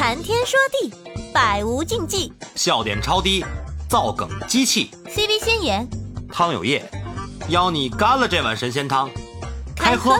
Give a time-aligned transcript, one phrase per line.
[0.00, 0.90] 谈天说地，
[1.30, 2.32] 百无禁忌。
[2.56, 3.44] 笑点超低，
[3.86, 4.90] 造梗机器。
[5.04, 5.86] CV 先言，
[6.32, 6.82] 汤有液，
[7.50, 9.10] 邀你干了这碗神仙汤，
[9.76, 10.12] 开喝。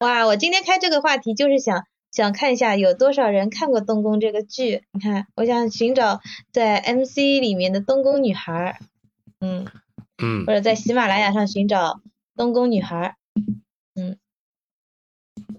[0.00, 4.82] 哇，我今天开这个话题就是想想看一下有多少人看过《东宫》这个剧。
[4.92, 6.20] 你看，我想寻找
[6.52, 8.76] 在 MC 里面的东宫女孩儿，
[9.40, 9.66] 嗯，
[10.22, 12.00] 嗯或，者在喜马拉雅上寻找
[12.36, 13.16] 东宫女孩
[14.00, 14.16] 嗯。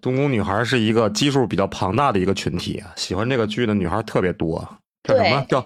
[0.02, 4.78] 东宫女孩是一个基数比较庞大的一个群体啊，喜欢这个剧的女孩特别多。
[5.04, 5.66] 叫什么叫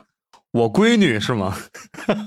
[0.52, 1.56] 我闺女是吗？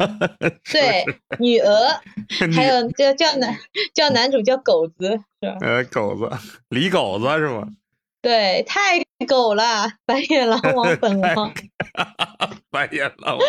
[0.71, 1.05] 对，
[1.39, 1.89] 女娥，
[2.47, 3.57] 女还有叫叫男
[3.95, 5.09] 叫男主叫狗子，
[5.43, 5.57] 是吧？
[5.61, 6.31] 呃狗子，
[6.69, 7.69] 李狗子是吗？
[8.23, 11.53] 对，太狗了，白眼狼王 本王，
[12.71, 13.47] 白眼狼王，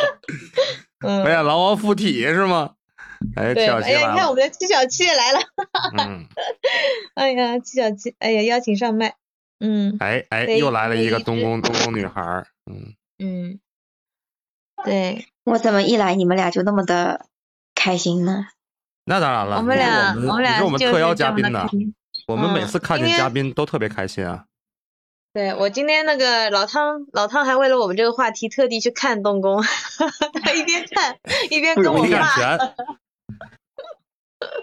[1.05, 2.75] 嗯白，眼狼王附体是吗？
[3.35, 5.39] 哎，对，七小七哎呀，你，看我们的七小七也来了，
[5.97, 6.27] 嗯，
[7.15, 9.15] 哎呀，七小七，哎呀，邀请上麦，
[9.59, 13.59] 嗯哎哎，又来了一个东宫东宫女孩儿，嗯，嗯，
[14.83, 17.25] 对，我怎么一来你们俩就那么的
[17.75, 18.47] 开心呢？
[19.05, 21.67] 那当然了，我们俩我们俩你是我们特邀嘉宾呢。
[22.27, 24.45] 我们每嗯次看见嘉宾都特别开心啊。
[25.33, 29.63] 对我今天那个老汤，老汤还为了我们这个话题特地去看东宫，
[30.43, 31.17] 他一边看
[31.49, 32.59] 一边跟我骂，全，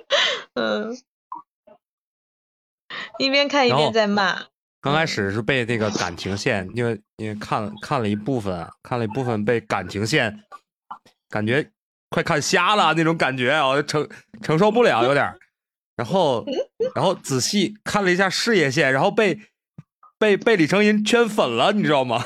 [0.55, 0.97] 嗯，
[3.19, 4.47] 一边看一边在骂，
[4.81, 10.43] 刚开始是被那个感情线，因为因为看了看了一部分啊，看了一部分被感情线，
[11.29, 11.71] 感觉
[12.11, 14.09] 快看瞎了那种感觉啊，我承
[14.43, 15.35] 承受不了有点。
[15.97, 16.45] 然后
[16.95, 19.41] 然后仔细看了一下事业线，然后被
[20.17, 22.25] 被被李成银圈粉了，你知道吗？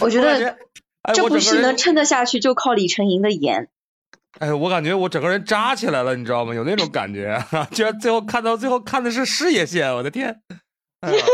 [0.00, 0.56] 我 觉我觉得
[1.02, 3.68] 哎，这部戏能撑得下去，就靠李成银的颜。
[4.38, 6.54] 哎，我感觉我整个人扎起来了，你知道吗？
[6.54, 7.38] 有那种感觉，
[7.70, 10.42] 居然最后看到最后看的是事业线，我的天！
[11.00, 11.24] 哎呀，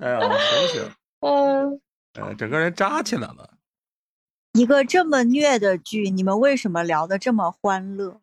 [0.00, 1.80] 哎呀，行行， 嗯，
[2.20, 3.50] 呃，整个人扎起来了。
[4.52, 8.20] 一个这么虐的剧，你们为什么聊的这么欢乐？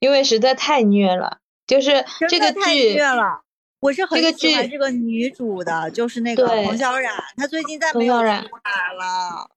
[0.00, 3.42] 因为实在太虐了，就是这个真的太剧虐了。
[3.80, 9.50] 我是很喜欢这个女主的，就是那个对彭小冉，她最近再没有出了。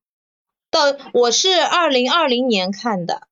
[0.76, 3.28] 到我是二零二零年看的，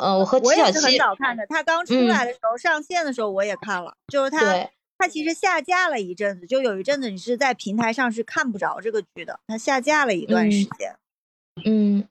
[0.00, 10.96] 呃，我和我也是很七小七，早看的，他刚出嗯来的时候、上线的时候我也看了，就是他他，其实下架了一阵子，就有一阵子你是在平台上是看不着这个剧的，他下架了一段时嗯间。
[11.64, 12.08] 嗯，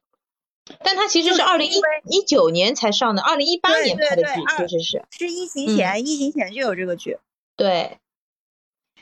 [0.84, 7.18] 但它其实是是二零一一九年才上的，二零一八年拍的剧，对二其实是是疫情嗯前，疫情前就有这个剧。
[7.58, 7.98] 对。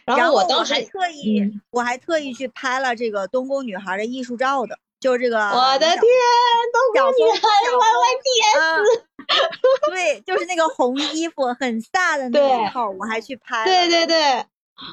[0.06, 6.01] 然然后我当时还特意，嗯我还特意去拍了这个东宫女孩的艺术照的，就是这个我的天，
[6.73, 8.81] 都小宫女孩小 Y Y 啊，
[9.91, 13.66] 对，就是那个红衣服很飒的那一套，我还去拍。
[13.66, 14.45] 对对对，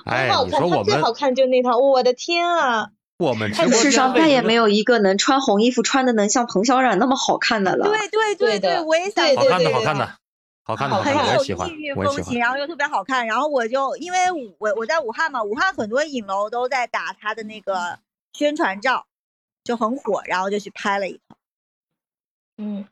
[0.04, 2.90] 哎很好，看，你说我们最好看就那套，我的天啊！
[3.16, 7.86] 我们直播世上再也没有一个能穿红衣服穿的能像彭小冉那么好看的了。
[7.86, 10.18] 对对对对，我也想对好看的对好看的
[10.62, 12.38] 好看的好好看的，很有我也喜欢异域，我也喜欢风情，。
[12.38, 13.26] 然后又特别好看。
[13.26, 14.18] 然后我就因为
[14.58, 17.98] 我我在武汉嘛，武汉很多影楼都在打他的那个
[18.34, 19.06] 宣传照，
[19.64, 21.36] 就很火，然后就去拍了一套。
[22.56, 22.86] 嗯。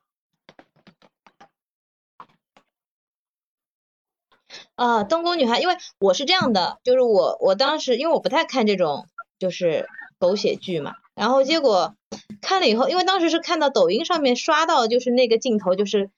[4.75, 9.07] 啊，东宫女孩，因为我是这样的，就是我我当时因为我不太看这种
[9.39, 9.89] 就是
[10.19, 11.95] 狗血剧嘛，然后结果
[12.41, 16.11] 看了以后，因为当时是看到抖音上面刷到就是那个镜头，就是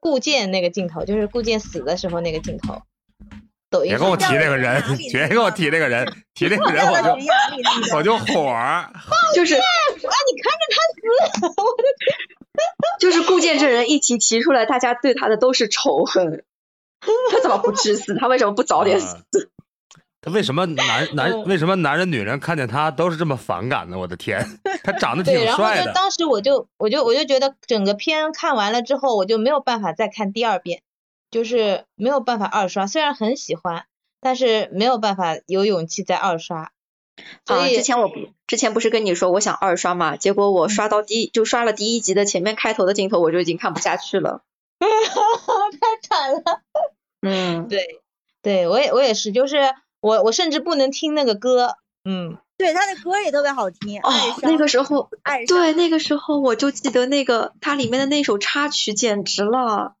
[0.00, 2.82] 顾剑那个镜头，就是顾剑死的时候那个镜头，
[3.72, 8.24] 抖音别跟我提那 个人，别跟我提那个人，提那个人我就我就火。
[9.34, 10.76] 就是啊，你看着他
[11.40, 11.88] 死，我的
[13.00, 16.44] 就是顾剑这人一提提出来，大家对他的都是仇恨。
[17.32, 18.14] 他怎么不致死？
[18.14, 19.24] 他为什么不早点死？
[20.20, 23.98] 他为什么男男嗯为什么男人女人看见他都是这么反感呢？
[23.98, 24.46] 我的天，
[24.84, 25.86] 他长得挺对，然后帅的。
[25.86, 30.82] 就当时我就我就我就觉得整个片看完了之后，我就没有办法再看第二遍，
[31.32, 32.86] 就是没有办法二刷。
[32.86, 33.86] 虽然很喜欢，
[34.20, 36.70] 但是没有办法有勇气再二刷。
[37.44, 38.14] 所啊，以之前我不
[38.46, 44.42] 之前不是跟你说我想二刷嘛，结果我刷到第一就刷了第一集的前面开头的镜头，我就已经看不下去了。
[44.80, 46.62] 太惨了。
[47.20, 48.00] 嗯，对，
[48.42, 49.58] 对我也我也是，就是
[50.00, 54.00] 我我甚至不能听那个歌，嗯，对他的歌也特别好听。
[54.42, 59.94] 那个时候，爱对那个时候我就记得那个它里面的那首插曲简直了。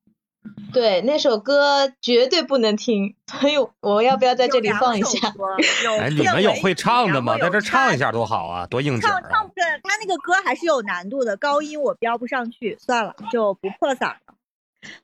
[0.72, 5.32] 对，那首歌绝对不能听，所以我要不要在这里放一下？
[5.84, 7.36] 有哎，你们有会唱的吗？
[7.38, 9.28] 在这唱一下多好啊，多应景唱啊！
[9.30, 14.18] 唱不是他那个歌还是有难度的，高音我飙不上去，算了，就不破嗓了。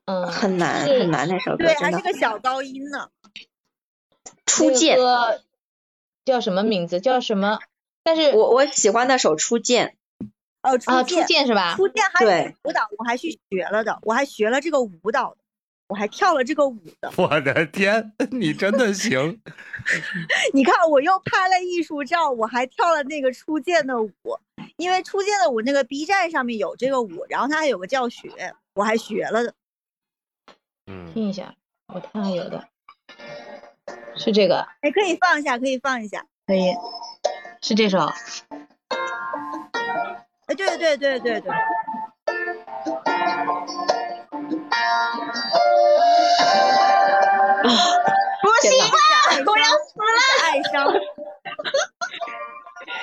[0.06, 3.11] 嗯，很难很难那首歌对，还是个小高音呢。
[4.46, 5.05] 初见那。
[5.05, 5.43] 个歌
[6.25, 7.00] 叫什么名字？
[7.00, 7.58] 叫什么？
[8.02, 9.88] 但是我我喜欢那首《初见》，
[10.62, 11.75] 哦，啊，初初见是吧？
[11.76, 15.38] 初见还有舞蹈，我还去学了的，我还学了这个舞蹈的，
[15.88, 17.12] 我还跳了这个舞的。
[17.16, 19.40] 我的天， 你真的行！
[20.52, 24.12] 你看，我又拍了艺术照，我还跳了那个初见的舞，
[24.76, 29.55] 因为初见的舞那个 B 站上面有这个舞，然后它还有个教学，我还学了的。
[30.87, 31.55] 嗯，听一下，
[31.87, 32.69] 我看看有的，
[34.16, 36.26] 是这个，哎，可以放一下，可以放一下。
[36.46, 36.75] 可以，
[37.62, 38.10] 是这首。
[40.58, 41.56] 哎，对对对对啊，
[48.43, 48.84] 不行了
[49.46, 50.05] 我要死了，
[50.44, 50.93] 哀伤。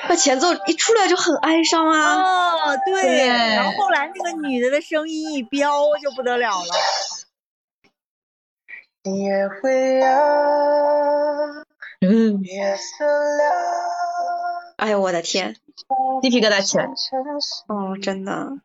[0.08, 2.22] 那前奏一出来就很哀伤啊。
[2.22, 6.66] 哦，对，对然后后来那个女的的声音一飙就不得了了。
[9.04, 10.08] 也会有
[12.02, 13.44] 嗯，夜色了，
[14.78, 15.56] 哎呦我的天，
[16.22, 16.86] 鸡皮疙瘩起来。
[17.68, 18.58] 哦，真的，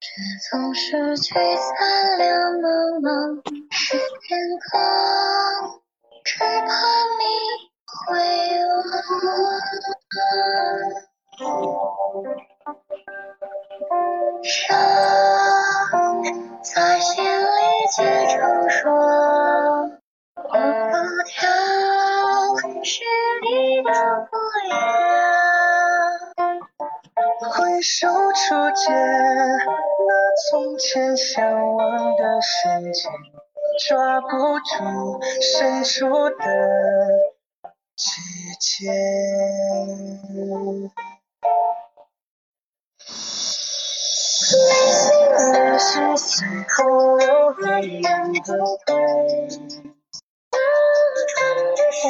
[0.00, 0.10] 却
[0.50, 3.42] 总是聚散两茫茫。
[3.42, 3.78] 天
[4.70, 4.70] 空，
[6.24, 6.44] 只怕
[7.18, 7.22] 你
[7.86, 8.00] 会
[8.66, 8.82] 忘。
[14.44, 14.50] 伤
[16.62, 17.58] 在心里
[17.94, 20.01] 结成霜，
[22.84, 23.00] 是
[23.42, 24.38] 你的模
[24.70, 24.76] 样。
[27.50, 30.12] 回首初见那
[30.50, 33.12] 从前向往的瞬间，
[33.88, 34.26] 抓不
[34.58, 36.44] 住深处的
[37.94, 38.10] 季
[38.58, 38.90] 节。
[44.54, 48.56] 泪水随空流，黑眼的
[48.86, 49.91] 泪。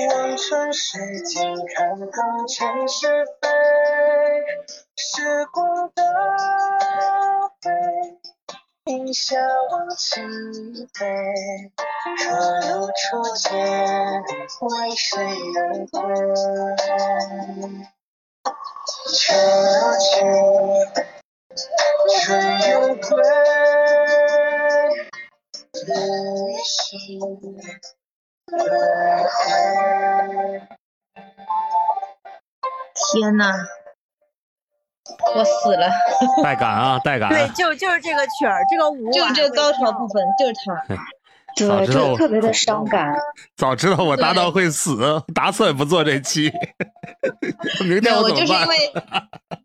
[0.09, 2.07] 望穿水镜，看透
[2.49, 3.49] 尘是非。
[4.97, 6.03] 时光倒
[7.63, 7.71] 回，
[8.87, 9.37] 饮下
[9.71, 10.23] 忘情
[10.99, 11.07] 杯。
[12.19, 12.25] 若
[12.61, 13.01] 如初
[13.37, 13.51] 见，
[14.61, 15.11] 为谁
[15.57, 15.95] 而归？
[19.15, 19.41] 却又
[19.99, 20.07] 去。
[22.25, 22.29] 春
[22.71, 23.09] 又归，
[25.87, 25.89] 旅
[26.65, 26.71] 行
[27.57, 28.02] 来回。
[33.13, 33.53] 天呐，
[35.35, 35.89] 我死了！
[36.45, 37.29] 带感啊，带感。
[37.31, 40.23] 对，就就是这个曲儿，这个舞就是这个高潮部分。
[40.39, 40.83] 就是它。
[41.55, 43.15] 对，早知道这特别的伤感。
[43.57, 46.51] 早知道我搭档会死，打死也不做这期。
[47.85, 48.31] 明天我？
[48.31, 48.77] 就是因为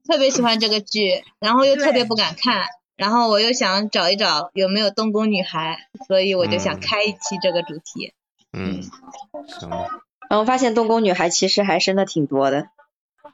[0.05, 2.65] 特别喜欢这个剧，然后又特别不敢看，
[2.97, 8.13] 然后我又想找一找有没有东宫女孩，所以我就想嗯开一期这个主题。
[8.13, 9.87] 嗯，行吧，
[10.29, 12.69] 然后发现东宫女孩其实还真的挺多的。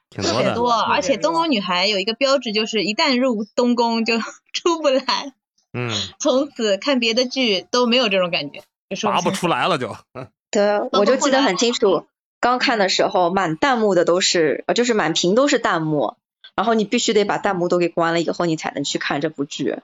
[0.09, 0.37] 挺多的。
[0.37, 4.19] 特别多，而且东宫女孩有一个标志，就是一旦入东宫就
[4.53, 5.33] 出不来，
[5.73, 5.89] 嗯，
[6.19, 9.95] 从此看别的剧都没有这种感觉，就说拔不出来了就。
[10.51, 12.05] 对，我就记得很清楚，
[12.39, 16.15] 刚看的时候满弹幕的都是，呃，就是满屏都是弹幕，
[16.55, 19.79] 然后你必须得把弹幕都给关了以后，你才能去看这部剧。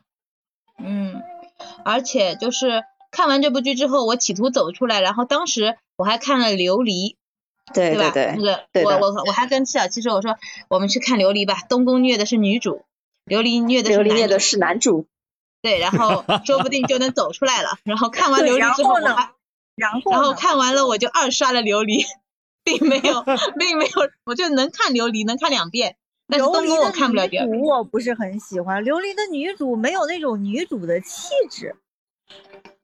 [0.77, 1.23] 嗯，
[1.83, 7.15] 而且就是看完这部剧之后，我企图走出来，然后当时我还看了《琉璃》，
[7.73, 7.95] 对？
[7.95, 10.37] 对对那个我我我还跟七小七说，我说
[10.69, 12.85] 我们去看《琉璃》吧，东宫虐的是女主，
[13.25, 15.07] 琉璃虐的是虐的是男主，
[15.61, 17.77] 对，然后说不定就能走出来了。
[17.83, 19.31] 然后看完《琉璃》之后，然后呢我还
[19.75, 22.05] 然后然后看完了我就二刷了《琉璃》，
[22.63, 23.23] 并没有
[23.57, 23.91] 并没有，
[24.25, 25.95] 我就能看《琉璃》，能看两遍。
[26.27, 27.59] 但是琉璃的东宫我看不了女第二遍。
[27.59, 31.75] 主我不是很喜欢，琉璃的女主没有那种女主的气质。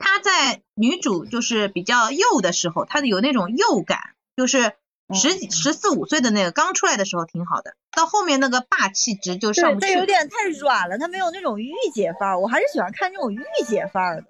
[0.06, 4.00] 她在女主就是比较幼的时候，她有那种幼感，
[4.38, 4.74] 就是
[5.16, 14.28] 十几十四五岁的那个刚出来的时候挺好的，到后面那个霸气值就上，不去有点太软了，她没有那种御姐范儿，我还是喜欢看这种御姐范儿的。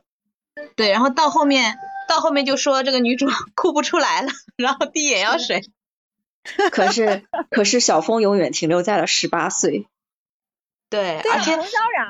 [0.78, 1.78] 对，然后到后面
[2.08, 5.62] 到后面就说这个女主哭不出来了，然后滴眼药水。
[6.72, 9.88] 可是可是小峰永远停留在了十八岁。
[10.90, 11.66] 对，对啊而且冯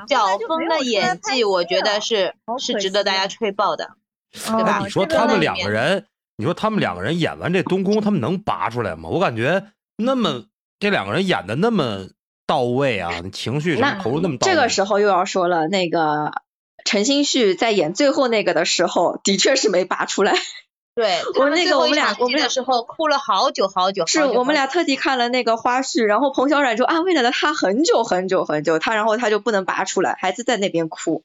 [0.08, 3.90] 小峰的演技，我觉得是是值得大家吹爆的。
[4.32, 6.06] 对吧哎你说他们两个人，
[6.36, 9.08] 你说他们两个人演完这东宫，他们能拔出来吗？
[9.08, 10.44] 我感觉那么
[10.78, 12.08] 这两个人演的那么
[12.46, 14.52] 到位啊，情绪什么投入那么到位。
[14.52, 16.32] 这个时候又要说了，那个
[16.84, 20.34] 陈星旭在演最后那个的时候，的确是没拔出来。
[20.96, 31.22] 对，我那个我们俩我们俩戏的时候哭了好久好久，是我们俩特地看了那个花絮，然后彭小冉就安慰了他很久很久很久，他然后他就不能拔出来，孩子在那边哭。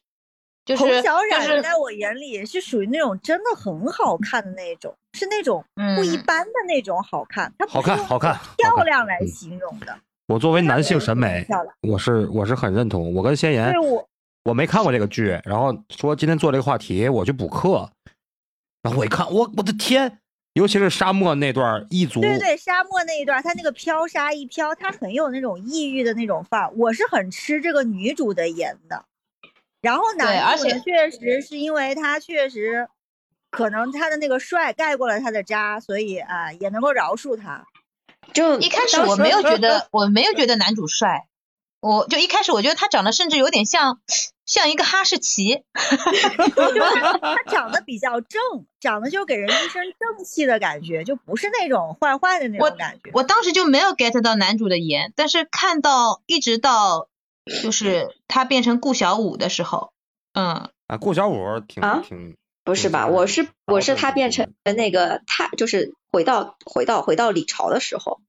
[0.66, 5.64] 就是彭小冉在我眼里是属于那种真的很好看的那种，是那种
[5.96, 9.96] 不一嗯般的那种好看，它不好看好看漂亮来嗯形容的。
[10.28, 11.46] 我作为男性审美，
[11.88, 13.14] 我是我是很认同。
[13.14, 14.06] 我跟先言对，我
[14.44, 17.90] 我没看过这个剧，然后说今天做这个话题，我去补课，
[18.82, 20.18] 然后我一看，我我的天，
[20.54, 26.70] 尤其是沙漠那段一族，对对，沙漠那一段，它那个飘沙一飘，它很有那种抑郁的那种范儿。
[26.76, 29.04] 我是很吃这个女主的颜的。
[29.80, 32.88] 然后对而且男主，确实是因为他确实
[33.50, 37.64] 可能他的那个帅盖过了他的渣，所以啊、也能够饶恕他。
[38.32, 41.26] 就一开始我没有觉得，我没有觉得男主帅，
[41.82, 44.00] 我就一开始我觉得他长得甚至有点像
[44.46, 45.64] 像一个哈士奇，
[46.54, 46.80] 就是
[47.20, 48.40] 他长得比较正，
[48.78, 53.10] 长得就给人一身正气的感觉，就不是那种坏坏的那种感觉。
[53.12, 57.08] 我当时就没有 get 到男主的颜，但是看到一直到
[57.62, 59.92] 就是他变成顾小五的时候，
[60.34, 63.06] 嗯，啊，顾小五挺、啊挺不是吧？
[63.06, 68.20] 就是我是我是他变成那个他就是回到回到回到李朝的时候，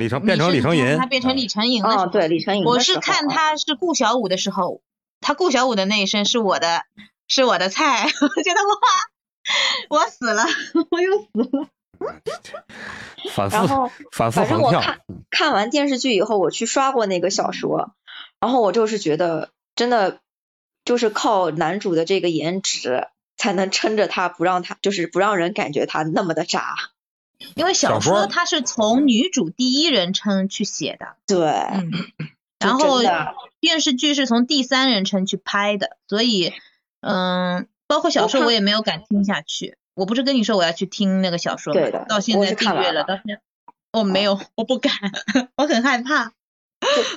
[0.00, 4.80] 李成变成李成银，他变成李成银的时候，哦，对，李成银我是看他是顾小五的时候，
[5.20, 6.84] 他顾小五的那一身是我的，
[7.28, 10.44] 是我的菜， 我觉得哇，我死了，
[10.90, 11.68] 我又死了。
[13.34, 17.92] 反复然后反复反正横跳，我看看完电视剧以后，我去刷过那个小说，
[18.40, 20.20] 然后我就是觉得真的
[20.84, 26.74] 就是靠男主的这个颜值才能撑着他，不让他就是不让人感觉他那么的渣。
[27.54, 31.90] 因为小小说说它是从女主第一人称去写的，对，嗯，
[32.58, 33.00] 然后
[33.60, 36.52] 电视剧是从第三人称去拍的，所以，
[37.00, 39.76] 嗯，包括小说我也没有敢听下去。
[39.94, 41.80] 我不是跟你说我要去听那个小说吗？
[41.80, 43.40] 对的到现在订阅了，到现在，
[43.92, 44.92] 我，没有，我不敢，
[45.56, 46.32] 我很害怕。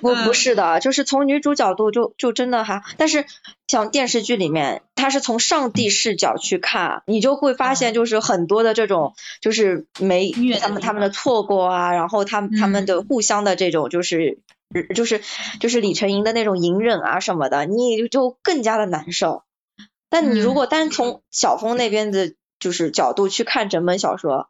[0.01, 3.25] 不嗯不是的，就是从女主角度就就真的还，但是
[3.67, 14.39] 像电视剧里面，它是从上帝视角去看，你就会发现就是很多的这种就是没他们他们的错过啊，然后他们他们嗯的互相的这种就是。
[14.96, 15.22] 就是
[15.60, 19.43] 就是李成银的那种隐忍啊什么的，你就更加的难受。
[20.10, 24.50] 但你如嗯果单从小峰那边的，就是角度去看整本小说，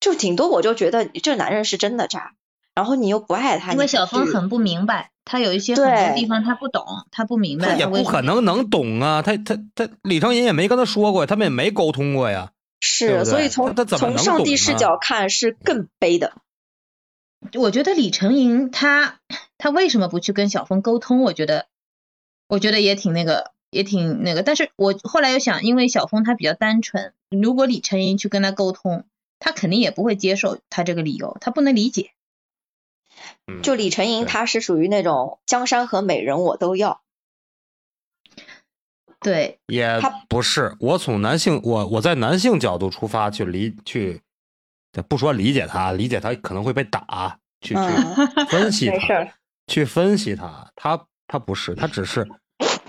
[0.00, 2.34] 就顶多我就觉得这男人是真的渣，
[2.74, 8.02] 然后你又不爱他，因为小峰很不明白，他有一些很多对地方他不懂，他不明白他也不。
[8.02, 12.50] 可能能懂啊，他他他李成银也没跟他说过，他们也没沟通过呀。
[12.80, 16.34] 是，所以从他他怎么从上帝视角看是更悲的。
[17.54, 19.20] 我觉得李成银他
[19.56, 21.22] 他为什么不去跟小峰沟通？
[21.22, 21.66] 我觉得
[22.48, 24.42] 我觉得也挺那个，也挺那个。
[24.42, 29.04] 但是我后来又想，因为小峰他比较单纯，如果李成银去跟他沟通，
[29.38, 32.10] 他肯定也不会接受他这个理由，他不能理解。
[33.46, 37.02] 嗯就李成银，对他是属于那种江山和美人我都要。
[39.20, 44.20] 对，也他不是，我从男性，我我在男性角度出发去理去，
[45.08, 49.32] 不说理解他，理解他可能会被打，去嗯去分析他，没事，
[49.66, 52.28] 去分析他，他他不是，他只是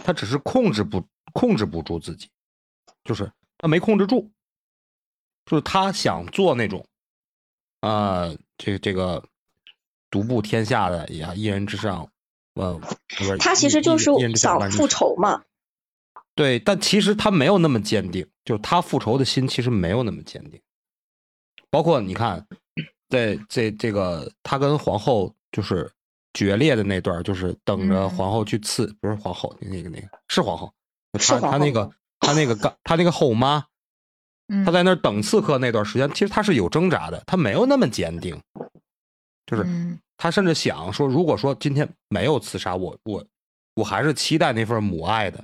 [0.03, 2.29] 他只是控制不控制不住自己，
[3.05, 4.29] 就是他没控制住，
[5.45, 6.85] 就是他想做那种，
[7.79, 9.23] 呃，这这个
[10.15, 12.07] 独步天下的呀，一人之上，
[12.53, 12.73] 呃，
[13.17, 15.43] 不是他其实就是想复仇嘛。
[16.35, 20.61] 对，但其实他没有那么坚定，就是他复仇的心其实没有那么坚定。
[21.69, 22.47] 包括你看，
[23.09, 25.91] 在这这个他跟皇后就是
[26.33, 28.09] 决裂的那段，就是等着嗯。
[28.11, 30.73] 皇后去刺，不是皇后，那个那个是皇后，
[31.11, 31.91] 他后他那个
[32.21, 33.65] 他那个干他那个后妈，
[34.47, 34.63] 嗯。
[34.63, 38.41] 他在那儿等刺客那段时间，其实他是有挣扎的，他没有那么坚定，
[39.45, 43.25] 就是嗯他甚至想说，如果说今天没有刺杀我，我
[43.75, 45.43] 我还是期待那份母爱的，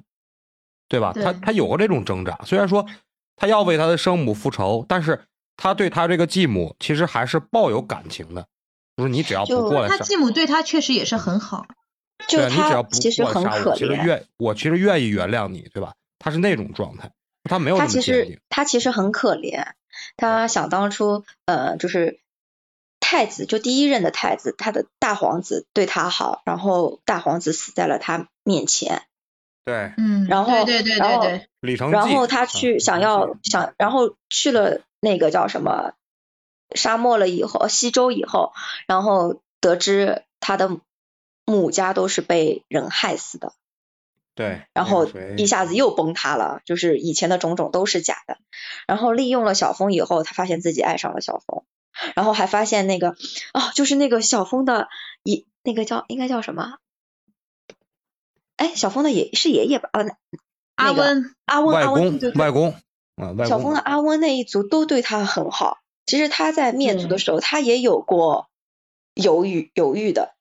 [0.88, 1.12] 对吧？
[1.14, 2.86] 对他他有过这种挣扎，虽然说
[3.36, 5.26] 他要为他的生母复仇，但是
[5.58, 8.48] 他对他这个继母其实还是抱有感情的，
[8.96, 11.66] 就是你只要不过来杀，继母对他确实也是很好。
[12.28, 15.94] 就对啊，你只要他不其实很过来杀我，其实可怜，愿我其实愿意原谅你，对吧？
[16.20, 17.12] 他是那种状态，
[17.44, 18.42] 他没有那他其么坚定实。
[18.48, 19.66] 他其实很可怜。
[20.16, 22.21] 他想当初，呃，就是
[23.02, 29.04] 太子，就第一任的太子，他的大皇子对他好，然后大皇子死在了他面前，
[29.66, 31.38] 对，嗯，然后对对对然后对。
[31.38, 35.94] 对，李成然后他去想要纪想，然后去了那个叫什么
[36.74, 38.54] 沙漠了以后，西周以后，
[38.88, 40.80] 然后得知他的
[41.46, 43.54] 母家都是被人害死的，
[44.36, 45.06] 对，然后
[45.38, 48.38] 一下子又崩塌了，就是以前的种种都是假的。
[48.88, 51.64] 然后利用了小峰以后，他发现自己爱上了小峰，
[52.16, 53.10] 然后还发现那个
[53.54, 54.88] 哦，就是那个小峰的
[55.24, 56.78] 爷，那个叫应该叫什么？
[58.58, 59.90] 哎，小峰的爷是爷爷吧？
[59.94, 60.16] 呃，那
[60.76, 62.72] 阿温，阿温，外阿温，公对对对外公
[63.16, 65.80] 啊，外公小峰的阿温那一族都对他很好。
[66.06, 68.50] 其实他在灭族的时候，他也有过
[69.14, 70.34] 犹豫犹豫的。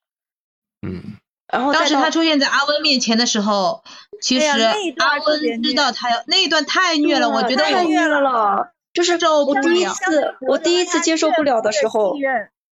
[0.81, 3.83] 嗯，然后当时他出现在阿温面前的时候，
[4.21, 8.73] 其实阿温知虐道他要那一段太虐了，我觉得我太虐了。
[8.93, 12.15] 就是我第一次，我第一次接受不了的时候，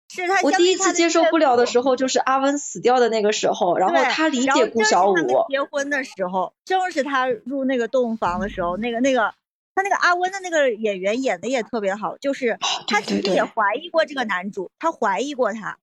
[0.09, 5.15] 是他我第一次接受不了的时候，就是阿温死掉的那个时候，然后他理解顾小五，
[5.49, 9.33] 结婚的时候，正是他入那个洞房的时候，那个那个
[9.75, 12.57] 他那个阿温的那个演员演的也特别好，就是
[12.87, 15.77] 他其实也怀疑过这个男主，他怀疑过他，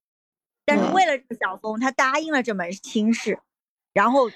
[0.66, 3.38] 但是嗯为了这个小峰，他答应了这门亲事，
[3.95, 4.31] 然后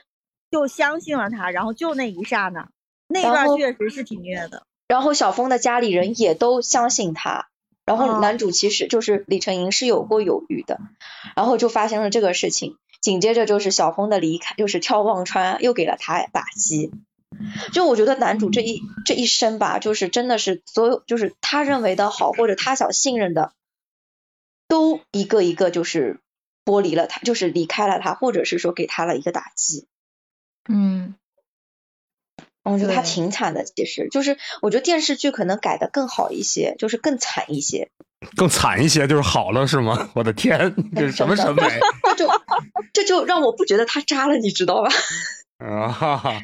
[0.51, 2.71] 就相信了他，然后就那一刹那，
[3.09, 4.63] 那一段确实是挺虐的。
[4.91, 7.47] 然后小峰的家里人也都相信他，
[7.85, 10.81] 然后哦男主其实就是李成银是有过犹豫的，
[11.37, 16.91] 然后就发生了这个事情，紧接着就是小峰的离开，就是跳忘川又给了他打击。
[17.73, 23.53] 就我觉得男主这一这一生吧，就是真的是所有就是他认为的好或者他想信任的，
[24.67, 26.19] 都一个一个就是
[26.65, 29.87] 剥离了他，就是离开了他，或者是说给他了一个打击。
[30.69, 31.15] 嗯，
[32.73, 37.91] 我觉得他挺惨的，其实就是我觉得电视剧可能改的更好一些，就是更惨一些。
[38.37, 40.11] 更惨一些就是好了是吗？
[40.15, 41.63] 我的天，这是什么审美
[42.17, 42.31] 这 就
[42.93, 44.91] 这就让我不觉得他渣了，你知道吧？
[45.65, 45.89] 啊？
[45.89, 46.43] 哈哈。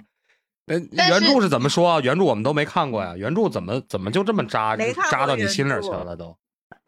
[0.67, 0.79] 那
[1.09, 2.01] 原著是怎么说啊？
[2.03, 4.77] 原著我们都没看过呀，原著怎么怎么就这么渣，
[5.11, 6.37] 渣到你心里去了都？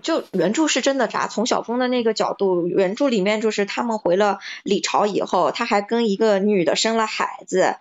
[0.03, 7.77] 就原著是真的渣，从小峰的那个角度，原著里面就是他们回了李朝以后，他还跟一个女的生了孩子，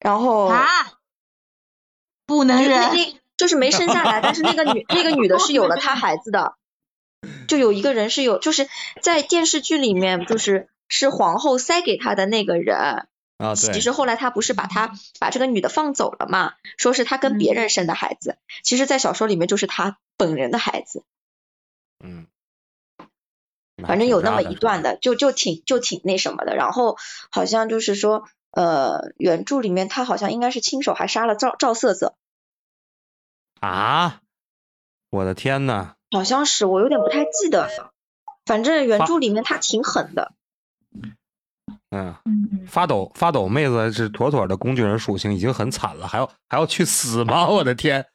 [0.00, 0.66] 然后啊，
[2.26, 2.96] 不能忍，
[3.36, 6.56] 就是没生下来，但是那个女那个女的是有了他孩子的，
[7.46, 8.68] 就有一个人是有，就是
[9.00, 21.04] 在电视剧里面就是是皇后塞给他的那个人，啊，其，实后来他不是把他把这个女的放走了嘛，说是他跟别人生的孩子，其实，在小说里面就是他本人的孩子，
[22.02, 22.26] 嗯，
[23.86, 26.56] 反正有那么一段的，就就挺就挺那什么的。
[26.56, 26.96] 然后
[27.30, 32.16] 好像就是说，呃，原著里面他好像应该是亲手还杀了赵赵瑟瑟，
[33.60, 34.20] 啊！
[35.10, 37.92] 我的天呐，好像是我有点不太记得了。
[38.44, 40.32] 反正原著里面他挺狠的，
[41.90, 47.48] 嗯，嗯，发抖发抖妹子是妥妥的工具人属性，已经很惨了，还要还要去死吗？
[47.48, 48.06] 我的天！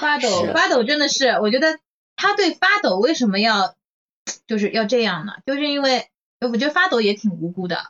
[0.00, 1.80] 发抖是发抖真的是，我觉得
[2.14, 3.74] 他对发抖为什么要
[4.46, 5.32] 就是要这样呢？
[5.44, 6.08] 就是因为
[6.40, 7.88] 我觉得发抖也挺无辜的，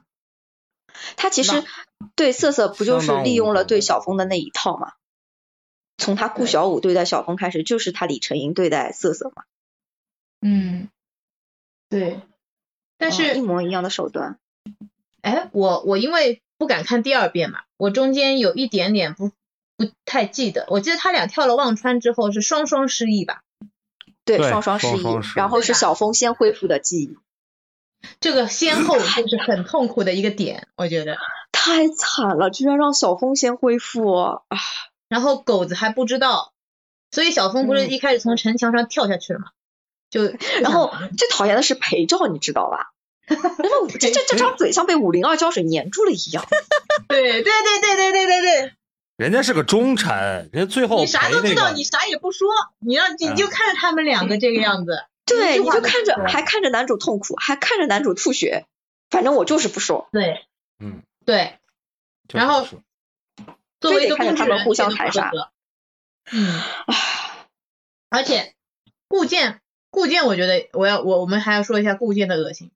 [1.16, 1.64] 他其实
[2.14, 4.92] 对瑟瑟不就是利用了对小峰的那一套嘛？
[5.98, 9.44] 从他顾小五对待小峰开始，就是他李成英对待瑟瑟嘛，
[10.42, 10.90] 嗯，
[11.88, 12.20] 对，
[12.98, 14.38] 但哦是一模一样的手段。
[15.22, 19.30] 哎，我我因为不敢看第二遍嘛，我中间有一点点不
[19.76, 23.42] 不太记得，我记得他俩跳了忘川之后是双双失忆吧？
[24.26, 27.16] 对，双双失忆双双，失忆然后是小峰先恢复的记忆，
[28.20, 31.16] 这个先后就是很痛苦的一个点，我觉得。
[31.52, 34.42] 太惨了，居然让小峰先恢复啊！
[35.08, 36.52] 然后狗子还不知道，
[37.10, 39.46] 所以小峰不是嗯一开始从城墙上跳下去了嘛？
[40.10, 40.22] 就
[40.62, 42.92] 然后 最讨厌的是陪照，你知道吧？
[43.26, 43.38] 然
[43.72, 46.46] 后这这这张嘴像被五零二胶水粘住了一样。
[47.08, 48.72] 对对对对对对对对，
[49.16, 54.92] 人家是个忠臣，人家最后你啥都知道，你啥也不说，你让你嗯就看着他们两个这个样子，
[55.26, 58.64] 对，你就看着还看着男主痛苦，还看着男主吐血，
[59.10, 60.08] 反正我就是不说。
[60.12, 60.46] 对
[60.78, 61.58] 嗯，对，
[62.32, 62.66] 然后
[63.80, 65.30] 作为一个非得看工具人，着他们互相这个残杀。
[66.32, 66.60] 嗯，
[68.08, 68.54] 而且
[69.08, 69.60] 顾剑，
[69.90, 72.70] 顾剑，我觉得我要我我们还要说一下顾剑的恶心。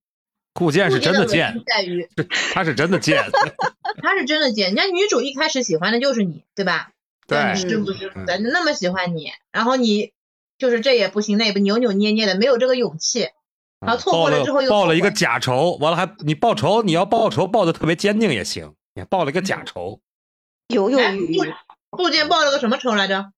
[0.53, 2.09] 顾剑是真的贱在于
[2.53, 3.31] 他是真的贱，
[4.03, 6.91] 他是真的贱，人家女主一开始喜欢的就是你，对吧？
[7.29, 10.13] 对叫你师傅师傅嗯的，那么喜欢你，然后你
[10.61, 13.29] 就是这也不行，那也不扭扭捏捏的，没有这个勇气。
[13.81, 20.01] 然后错过了之后又报了一个假仇，完了还你报仇，你要报仇报的特别坚定也行，你还报了一个假仇，
[20.69, 21.55] 犹犹哎豫豫，
[21.89, 23.33] 顾剑报了个什么仇来着？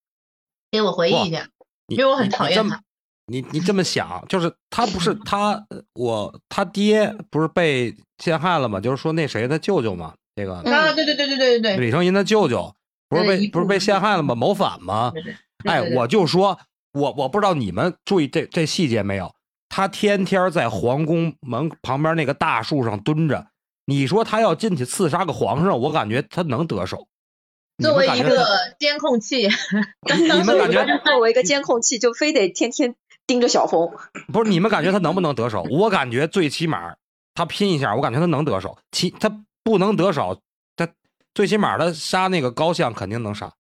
[0.73, 1.49] 给我回忆一下，
[1.87, 2.83] 因为我很讨厌他。
[3.27, 8.81] 你你这么想，就是他不是他，呃我他爹不是被陷害了吗？
[8.81, 12.75] 就是说那谁他舅舅嘛，这个嗯啊，对对对对对对对李成银他舅舅
[13.09, 14.35] 不是被不是被陷害了吗？
[14.35, 15.13] 谋反吗？
[15.65, 16.59] 哎，我就说，
[16.93, 19.35] 我我不知道你们注意这这细节没有？
[19.69, 23.47] 他天天在皇宫门旁边那个大树上蹲着，
[23.87, 27.09] 你说他要进去刺杀个皇上，我感觉他能得手。
[27.83, 28.47] 作为一个
[28.79, 29.49] 监控器，
[30.15, 32.95] 你们感觉作为一个监控器，就非得天天
[33.27, 33.95] 盯着小红。
[34.31, 35.63] 不是你们感觉他能不能得手？
[35.71, 36.95] 我感觉最起码
[37.33, 38.77] 他拼一下，我感觉他能得手。
[38.91, 40.39] 其他不能得手，
[40.77, 40.87] 他
[41.35, 43.51] 最起码他杀那个高相肯定能杀。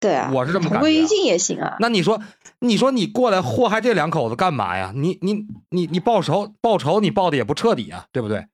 [0.00, 1.76] 对啊，我是这么感觉啊同归于尽也行啊。
[1.80, 2.20] 那你说，
[2.58, 4.92] 你说你过来祸害这两口子干嘛呀？
[4.94, 8.46] 你你你你报仇报仇，你报的也不彻底啊，对不对？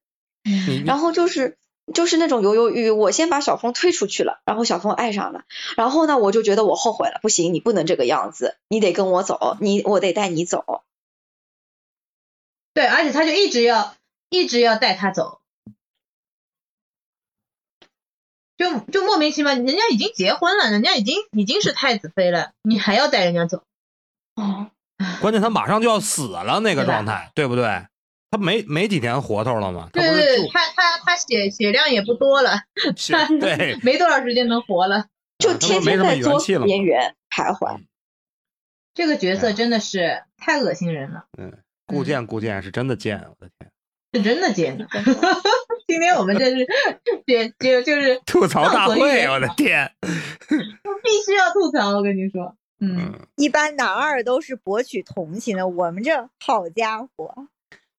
[0.87, 1.59] 然后就是
[1.93, 5.43] 就是那种犹犹豫豫，我先把小峰推出去了，然后小峰爱上了，
[5.77, 10.83] 然后呢，我就觉得我后悔了，不行，你不能这个样子，你得跟我走，你我得带你走。
[12.73, 13.95] 对，而且他就一直要
[14.31, 15.40] 一直要带他走，
[18.61, 23.63] 就就莫名其妙，人家已经结婚了，人家已经已经是太子妃了，你还要带人家走，
[24.37, 24.71] 哦，
[25.23, 27.87] 关键他马上就要死了那个状态，对不对？
[28.31, 29.89] 他没没几天活头了嘛？
[29.95, 32.65] 对不对对，他他他血血量也不多了，
[32.99, 35.07] 是 对， 没多少时间能活了。
[35.39, 36.17] 就天天在
[36.63, 37.81] 边缘徘徊。
[38.93, 43.71] 这个角色真的是太恶心人了，嗯，顾剑顾剑是真的贱，我的天！
[44.13, 44.87] 是真的贱的。
[45.91, 46.65] 今天我们这是
[47.27, 49.91] 就就就是 吐槽大会，我的天！
[51.03, 57.35] 必须要吐槽，我跟你说，嗯，嗯，一般男二都是博取同情的，我们这好家伙，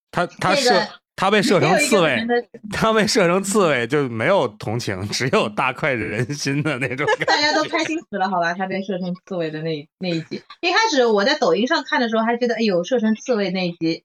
[0.10, 2.26] 他他那个射他被射成刺猬
[2.72, 7.26] 他被射成刺猬就没有同情，只有大快人心的那种感觉。
[7.26, 8.54] 大家都开心死了，好吧？
[8.54, 14.04] 他被射成刺猬的那那一集，一开始我在抖音上看的时候还觉得，哎呦，射成刺猬那一集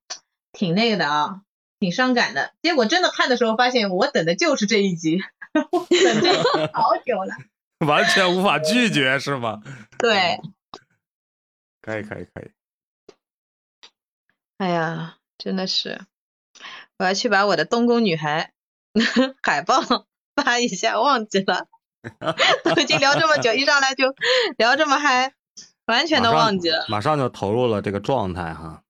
[0.52, 1.40] 挺那个的啊，
[1.78, 2.52] 挺伤感的。
[2.62, 5.18] 结果真的看的时候发现，我等的就是这一集，
[5.54, 7.34] 我等这好久了。
[7.86, 9.62] 完全无法拒绝，是吗？
[9.98, 10.40] 对，
[11.82, 12.50] 可以，可以，可以。
[14.56, 16.00] 哎呀，真的是，
[16.98, 18.52] 我要去把我的东宫女孩
[19.42, 19.82] 海报
[20.34, 21.68] 发一下，忘记了，
[22.64, 24.14] 都已经聊这么久，一上来就
[24.56, 25.34] 聊这么嗨，
[25.84, 26.86] 完全都忘记了。
[26.88, 28.82] 马上就投入了这个状态哈。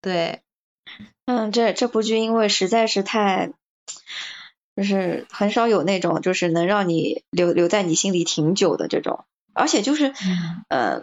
[0.00, 0.42] 对，
[1.26, 3.52] 嗯，这这部剧因为实在是太，
[4.76, 11.02] 就是很少有那种就是能让你留留在你心里挺久的这种，而且就是，嗯呃，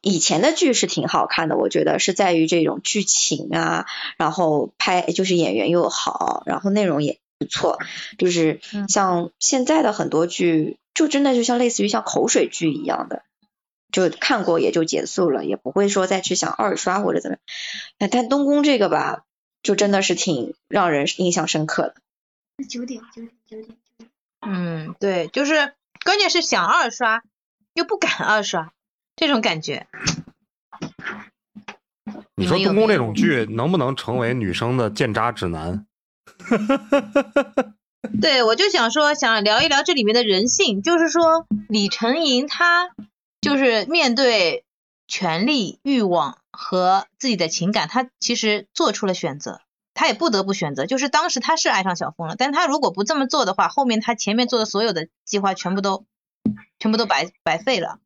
[0.00, 7.78] 以前的剧是挺好看的，我觉得是在于这种剧情啊，然后拍就是演员又好，然后内容也不错，
[8.16, 13.22] 就是嗯像现在的很多剧，就真的就像类似于像口水剧一样的。
[13.90, 17.40] 就看过也就结束了，也不会说再去想二刷或者怎么样。
[17.96, 19.24] 哎但东宫这个吧，
[19.62, 21.94] 就真的是挺让人印象深刻的。
[22.68, 24.10] 九点九点九点九点。
[24.40, 27.22] 嗯，对，就是关键是想二刷
[27.74, 28.72] 又不敢二刷，
[29.16, 29.86] 这种感觉。
[32.36, 35.86] 你说东宫这种剧能不能成为女生的鉴渣指南？
[38.22, 42.90] 对，我就想说，想聊一聊这里面的人性，就是说李成银他
[43.40, 44.64] 就是面对
[45.08, 49.60] 权力、欲望和自己的情感，他其实做出了选择，
[49.94, 50.86] 他也不得不选择。
[50.86, 56.04] 就是当时他是爱上小峰了，但他如果不这么做的话，后面他前面做的所有的计划全部都
[56.80, 58.00] 全部都白白费了，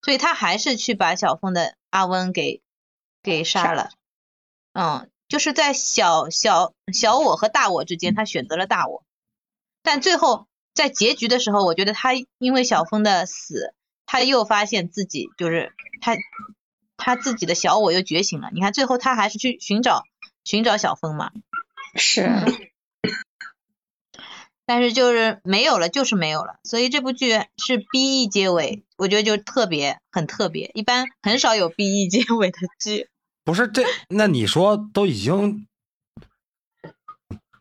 [0.00, 2.62] 所以他还是去把小峰的阿温给
[3.22, 3.90] 给杀了。
[4.72, 9.04] 嗯，就是在小小小我和大我之间，他选择了大我。
[9.82, 13.74] 但最后在结局的时候，我觉得他因为小峰的死，
[14.06, 16.16] 他又发现自己就是他
[16.98, 18.50] 他自己的小我又觉醒了。
[18.52, 20.02] 你看最后他还是去寻找
[20.44, 21.32] 寻找小峰嘛，
[21.94, 22.28] 是，
[24.66, 26.58] 但是就是没有了，就是没有了。
[26.64, 33.08] 所以这部剧是 BE 结尾，我觉得就特别很特别，一般很少有 BE 结尾的剧。
[33.44, 35.66] 不是这，那你说都已经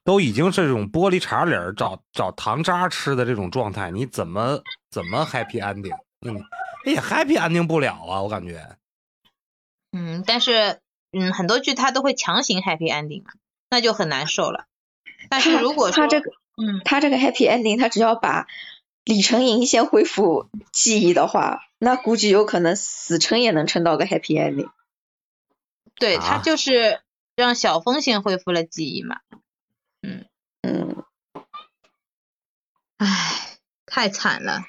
[0.04, 5.95] 都已经是这种玻璃碴里儿找找糖渣吃的这种状态，你怎么怎么 happy ending？
[6.26, 6.43] 嗯，
[6.86, 8.78] 也 happy ending 不了啊，我感觉。
[9.91, 10.80] 嗯，但是
[11.12, 13.32] 嗯，很多剧它都会强行 happy ending 嘛，
[13.69, 14.65] 那就很难受了。
[15.30, 18.47] 但是他如果说他这个嗯他这个 happy ending，他只要把
[19.04, 24.69] 李成银先恢复记忆的话，那估计有可能死撑也能撑到个 happy ending。
[25.95, 27.02] 对他啊就是
[27.36, 29.21] 让小峰先恢复了记忆嘛。
[30.02, 30.26] 嗯
[30.62, 31.04] 嗯，
[32.97, 34.63] 唉，太惨了，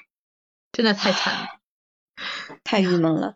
[0.71, 1.47] 真的太惨了，
[2.63, 3.35] 太郁闷了。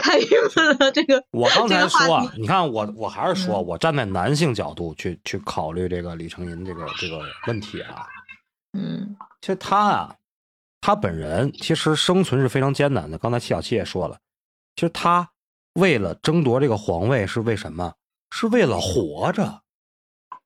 [0.00, 0.90] 太郁闷了。
[0.90, 8.06] 这个我刚才说你看我我还是说，嗯我站在男性角度去去考虑这个李成银这个这个问题啊。
[8.72, 10.16] 嗯其实他啊，
[10.80, 13.18] 他本人其实生存是非常艰难的。
[13.18, 14.18] 刚才七小七也说了，
[14.76, 15.30] 其实他
[15.74, 17.94] 为了争夺这个皇位是为什么？
[18.32, 19.62] 是为了活着，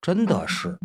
[0.00, 0.78] 真的是。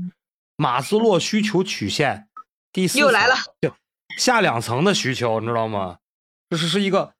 [0.58, 2.28] 马斯洛需求曲线
[2.74, 3.74] 第四又来了，就
[4.18, 5.98] 下两层的需求，你知道吗？
[6.50, 7.14] 这是是一个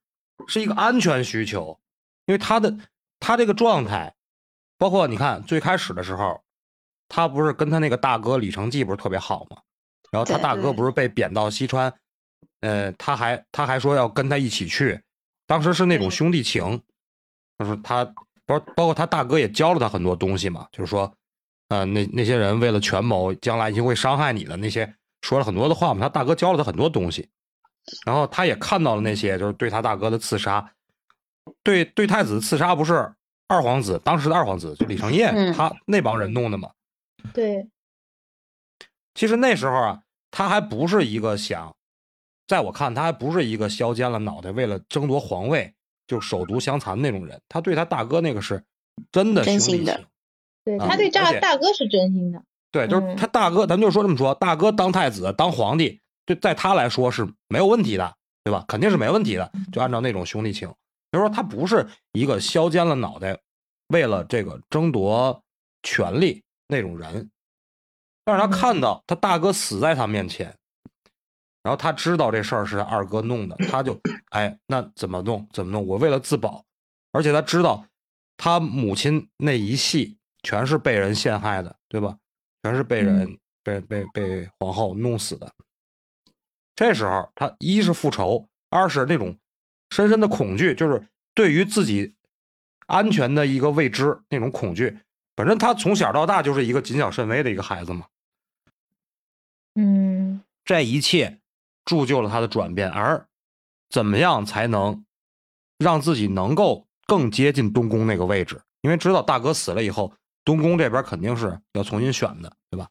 [0.46, 1.78] 是一个安全需求，
[2.26, 2.76] 因为他的
[3.18, 4.14] 他这个状态，
[4.78, 6.42] 包括你看最开始的时候，
[7.08, 9.58] 他不是跟他那个大哥李成济不是特别好吗？
[10.10, 11.92] 然后他大哥不是被贬到西川，
[12.60, 15.00] 呃，他还他还说要跟他一起去，
[15.46, 16.82] 当时是那种兄弟情，
[17.58, 18.04] 就是他
[18.44, 21.12] 包包括他大哥也教了他很多东西嘛，就是说，
[21.68, 27.28] 呃，那那些人为了权谋，将来一定会伤害你的那些，说了很多的话嘛，他大哥教了他很多东西，
[28.06, 30.72] 然后他也看到了那些，就是对他大哥的刺杀，
[31.62, 33.12] 对对太子的刺杀不是
[33.48, 35.52] 二皇子当时的二皇子就李承业、嗯。
[35.52, 36.70] 他那帮人弄的嘛，
[37.32, 37.68] 对，
[39.14, 41.74] 其实那时候啊，他还不是一个想，
[42.46, 45.74] 在我看他还不是一个削尖了脑袋为了争夺皇位
[46.06, 48.62] 就手足相残那种人，他对他大哥那个是
[49.10, 50.06] 真的兄弟真心的情。
[50.62, 53.16] 对啊他对大大哥是真心的，对，就是嗯。
[53.16, 56.00] 他大哥，咱就说这么说，大哥当太子、当皇帝，
[56.34, 58.14] 对，在他来说是没有问题的，
[58.44, 58.64] 对吧？
[58.68, 60.68] 肯定是没问题的，就按照那种兄弟情，
[61.10, 63.36] 就是说他不是一个削尖了脑袋，
[63.88, 65.42] 为了这个争夺
[65.82, 67.28] 权力那种人。
[68.24, 70.54] 但是他看到他大哥死在他面前，
[71.62, 73.98] 然后他知道这事儿是他二哥弄的，他就
[74.30, 75.48] 哎，那怎么弄？
[75.52, 75.84] 怎么弄？
[75.84, 76.64] 我为了自保，
[77.10, 77.84] 而且他知道
[78.36, 82.16] 他母亲那一系全是被人陷害的，对吧？
[82.62, 85.50] 全是被人、被被被皇后弄死的。
[86.80, 89.36] 这时候他一是复仇，二是那种
[89.90, 92.14] 深深的恐惧，就是对于自己
[92.86, 94.98] 安全的一个未知那种恐惧。
[95.36, 98.06] 反正他从小到大就是一个谨小慎微的一个孩子嘛，
[99.74, 101.40] 嗯这一切
[101.84, 102.90] 铸就了他的转变。
[102.90, 103.26] 而
[103.90, 105.04] 怎么样才能
[105.76, 108.58] 让自己能够更接近东宫那个位置？
[108.80, 110.14] 因为知道大哥死了以后，
[110.46, 112.88] 东宫这边肯定是要重新选的，对吧？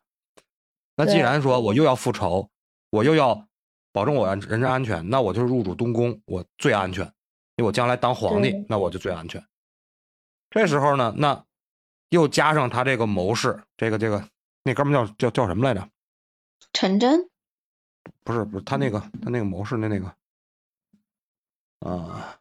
[0.96, 2.52] 那既然说我又要复仇，
[2.92, 3.48] 我又要
[3.92, 7.06] 保证我安人身安全，那我就入主东宫，我最安全，
[7.56, 9.44] 因为我将来当皇帝，那我就最安全。
[10.50, 11.44] 这时候呢，那
[12.10, 14.28] 又加上他这个谋士，这个这个
[14.64, 15.88] 那哥们叫叫叫什么来着？
[16.74, 17.30] 陈真
[18.24, 20.14] 不是不是，他那个他那个谋士那那个，
[21.80, 22.38] 啊、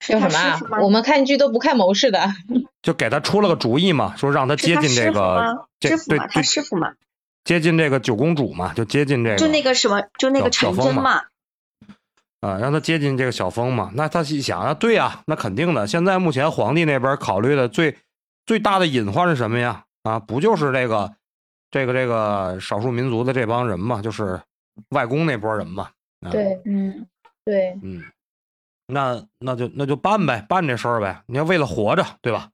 [0.00, 0.82] 叫什么啊？
[0.82, 2.34] 我们看剧都不看谋士的，
[2.82, 5.68] 就给他出了个主意嘛，说让他接近这个？
[5.78, 6.94] 这师傅，他对对师傅嘛，
[7.44, 11.24] 接近这个九公主嘛，就接近这个就那个什么，就那个陈真嘛，
[12.40, 13.90] 啊，让他接近这个小峰嘛。
[13.94, 15.86] 那他一想啊，对呀、那肯定的。
[15.86, 17.96] 现在目前皇帝那边考虑的最
[18.46, 19.84] 最大的隐患是什么呀？
[20.02, 21.12] 啊，不就是这个
[21.70, 24.40] 这个这个少数民族的这帮人嘛，就是
[24.90, 25.90] 外公那波人嘛。
[26.20, 27.06] 啊、，对嗯，
[27.44, 28.04] 对，嗯，
[28.86, 31.22] 那那就那就办呗，办这事儿呗。
[31.26, 32.50] 你要为了活着，对吧？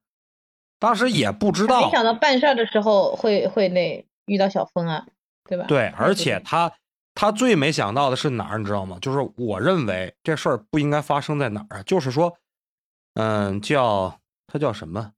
[0.79, 5.07] 当时也不知道没，想到办事儿的时候会会那遇到小峰啊，
[5.49, 5.65] 对吧？
[5.67, 6.73] 对，而且他
[7.15, 8.99] 他最没想到的是哪儿，你知道吗？
[9.01, 12.37] 就是我认为这事儿不应该发生在哪儿啊，就是说，
[13.15, 15.13] 嗯，叫他叫什么？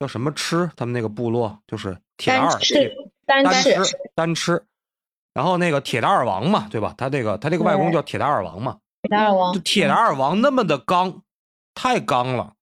[0.00, 0.70] 叫什么吃？
[0.76, 2.94] 他们那个部落就是铁单二吃
[3.26, 4.64] 单单吃吃单吃，
[5.32, 6.94] 然后那个铁达尔王嘛，对吧？
[6.96, 11.22] 他这个他这个外公叫铁达尔王嘛，铁达尔王就，铁达尔王那么的刚，
[11.74, 12.54] 太刚了。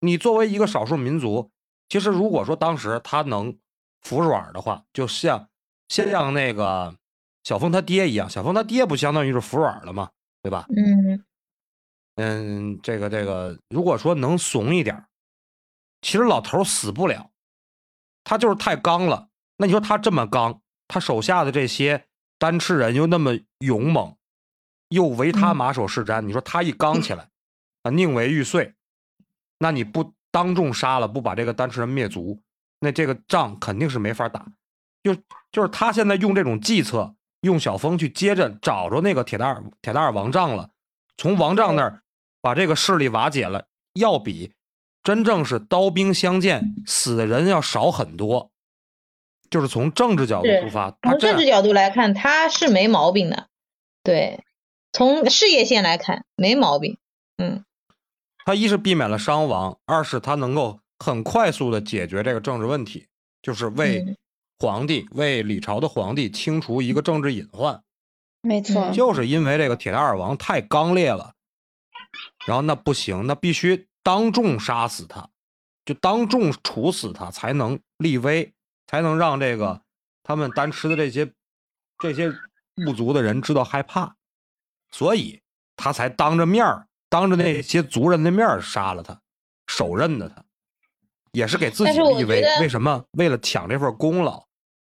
[0.00, 1.50] 你作为一个少数民族，
[1.88, 3.56] 其实如果说当时他能
[4.04, 5.48] 服软的话，就像
[5.88, 6.96] 先像那个
[7.42, 10.10] 小峰他爹一样，小峰他爹不相当于是服软了吗？
[10.42, 10.66] 对吧？
[10.76, 11.24] 嗯，
[12.16, 15.06] 嗯，这个这个，如果说能怂一点，
[16.02, 17.30] 其实老头死不了，
[18.22, 19.28] 他就是太刚了。
[19.56, 22.06] 那你说他这么刚，他手下的这些
[22.38, 24.16] 单吃人又那么勇猛，
[24.88, 27.30] 又唯他嗯马首是瞻，你说他一刚起来，
[27.82, 28.74] 啊，宁为玉碎，
[29.58, 32.42] 那你不当众杀了，不把这个单吃人灭族，
[32.80, 34.46] 那这个仗肯定是没法打。
[35.02, 35.14] 就
[35.52, 40.70] 就是他现在用这种计策，用小峰去接着找着那个铁达尔铁达尔王帐了，
[41.16, 42.02] 从王帐那儿
[42.40, 44.52] 把这个势力瓦解了，要比
[45.02, 48.50] 真正是刀兵相见死的人要少很多。
[49.50, 53.48] 就是从政治角度出发，从政治角度来看，他是没毛病的，
[54.02, 54.42] 对，
[54.90, 56.98] 从事业线来看没毛病，
[57.36, 57.64] 嗯，
[58.44, 63.06] 他一是避免了伤亡，二是他能够很快速的解决这个政治问题，
[63.42, 64.16] 就是为嗯
[64.58, 67.82] 皇帝、为李朝的皇帝清除一个政治隐患。
[68.40, 71.34] 没错，就是因为这个铁达尔王太刚烈了，
[72.46, 75.28] 然后那不行，那必须当众杀死他，
[75.84, 78.52] 就当众处死他，才能立威，
[78.86, 79.82] 才能让这个
[80.22, 81.32] 他们单吃的这些
[81.98, 82.30] 这些
[82.74, 84.14] 部族的人知道害怕，
[84.90, 85.40] 所以
[85.74, 89.20] 他才当着面儿，当着那些族人的面儿杀了他，
[89.66, 90.44] 手刃的他。
[91.34, 92.42] 也是给自己立威。
[92.60, 93.04] 为什么？
[93.18, 94.42] 为了抢这份功劳，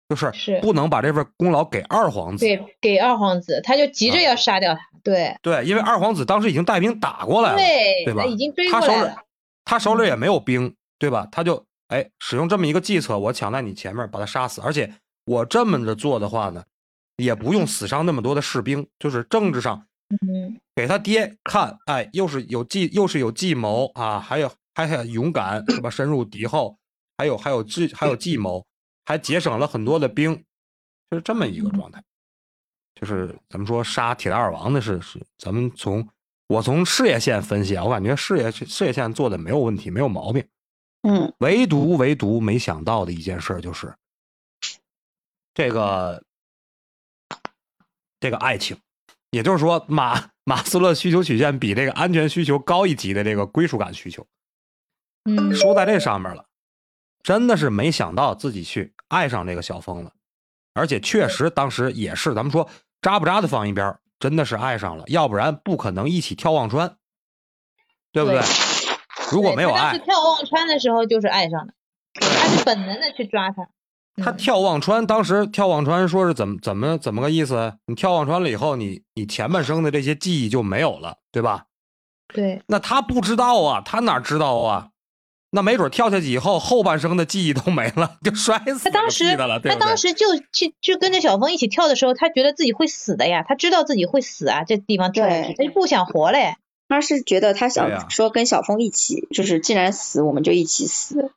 [0.10, 2.44] 就是是不能把这份功劳给二皇子。
[2.44, 9.22] 给给二皇子，他就急着啊要杀掉他，对对，因为二皇子当时已经带兵打过来了，对对吧他已经追他手里过来了，
[9.66, 11.28] 他手里也没有兵，对吧？
[11.32, 14.92] 他就哎使用这么一个计策，我抢在你前面把他杀死，而且
[15.26, 16.64] 我这么着做的话呢，
[17.18, 25.90] 也不用死伤那么多的士兵，就是政治上嗯，给他爹看，哎，又是有计，又是有计谋啊，还有还很勇敢，是吧？
[25.90, 26.78] 深入敌后，
[27.18, 28.64] 还有还有计还有计谋，
[29.06, 30.36] 还节省了很多的兵，
[31.10, 32.04] 就是这么一个状态。
[32.94, 36.08] 就是咱们说杀铁大二王的是是，咱们从
[36.46, 40.48] 我从事业线分析啊，我感觉事业事业线做的没有问题，没有毛病。
[41.02, 43.92] 嗯唯独唯独没想到的一件事就是，
[45.56, 46.24] 这个
[48.20, 48.78] 这个爱情，
[49.32, 54.28] 也就是说马马斯洛需求曲线比这个安全需求高一级的这个归属感需求，
[55.28, 56.46] 嗯输在这上面了。
[57.22, 60.14] 真的是没想到自己去爱上这个小峰了，
[60.74, 62.70] 而且确实当时也是，咱们说
[63.02, 66.96] 渣不渣的放一边，真的是爱上了，要不然不可能一起跳忘川，
[68.14, 68.40] 对不对？
[68.40, 68.46] 对
[69.30, 71.74] 如果没有爱对他当时，跳忘川的时候就是爱上的，
[72.22, 73.68] 他是本能的去抓他。
[74.24, 77.74] 他嗯跳忘川，当时跳忘川说是怎么怎么怎么个意思？
[77.88, 81.66] 你跳忘川了以后，你你前半生的这些记忆就没有了，对吧？
[82.34, 84.92] 对，那他不知道啊，他哪知道啊？
[85.50, 96.56] 那没准跳下去以后，后半生的记忆都没了，就摔死他当时他当时就去就跟着小峰一起跳的时候，他觉得自己会死的呀，他知道自己会死啊，这地方跳下去，他就不想活嘞。
[96.90, 101.32] 他是觉得他想说跟小峰一起，就是既然死，我们就一起死。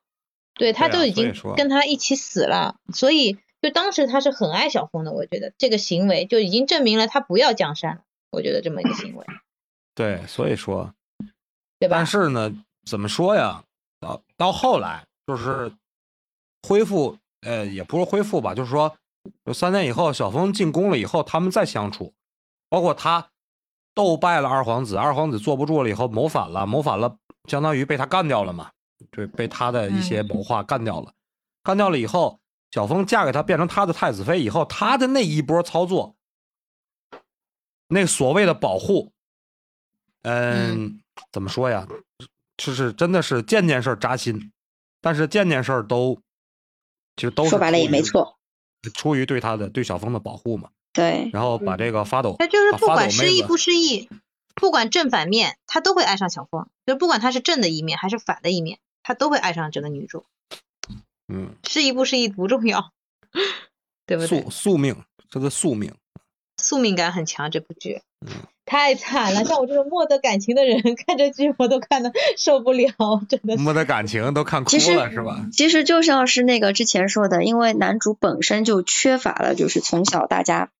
[0.54, 9.24] 对他都已经跟他一起死了，所以就当时他是很爱小峰的，我觉得这个行为就已经证明了他不要江山了，我觉得这么一个行为，
[9.94, 10.92] 对，所以说，
[11.78, 12.06] 对吧但？
[12.06, 12.52] 是呢，
[12.84, 13.64] 怎么说呀？
[14.00, 15.72] 到到后来就是
[16.66, 18.96] 恢复，呃，也不是恢复吧，就是说，
[19.44, 22.12] 就三年以后，小峰进宫了以后，他们再相处，
[22.68, 23.30] 包括他
[23.94, 27.16] 斗败了二皇子，二皇子坐不住了以后谋反了，谋反了，
[27.48, 28.70] 相当于被他干掉了嘛，
[29.10, 31.12] 对，被他的一些谋划干掉了，
[31.62, 36.14] 干掉了以后，小峰嫁给他，变成他的太子妃以后，他的那一波操作，
[37.88, 39.12] 那所谓的保护，
[40.22, 41.00] 嗯，
[41.32, 41.86] 怎么说呀？
[42.60, 44.52] 就是真的是件件事儿扎心，
[45.00, 46.20] 但是件件事儿都
[47.16, 48.38] 其实都说白了也没错，
[48.94, 50.68] 出于对他的对小峰的保护嘛。
[50.92, 54.10] 对，然后把这个发抖，他就是不管失忆不失忆，
[54.54, 60.26] 不管正反面，他都会爱上小峰，就不管他是正的一面还是反的一面，他都会爱上这个女主，
[61.28, 62.92] 嗯，失忆不失忆不重要，
[64.04, 64.50] 对不对宿？
[64.50, 65.94] 宿命，这个宿命。
[66.60, 68.32] 宿命感很强，这部剧嗯
[68.64, 69.44] 太惨了。
[69.44, 72.86] 像我这种没得感情的人，看这剧我都看的受不了，
[73.28, 73.64] 真的是。
[73.64, 75.46] 没得感情都看哭了是吧？
[75.52, 80.70] 其实就像是那个之前说的，因为男主本身就缺乏了，就是从小大家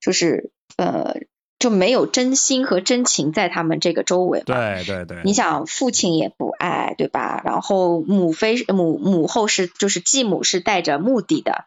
[0.00, 1.14] 就是呃
[1.60, 4.42] 就没有真心和真情在他们这个周围。
[4.44, 7.42] 对对对，你想，父亲也不爱，对吧？
[7.44, 11.66] 然后母妃母母后是就是继母是带着目的的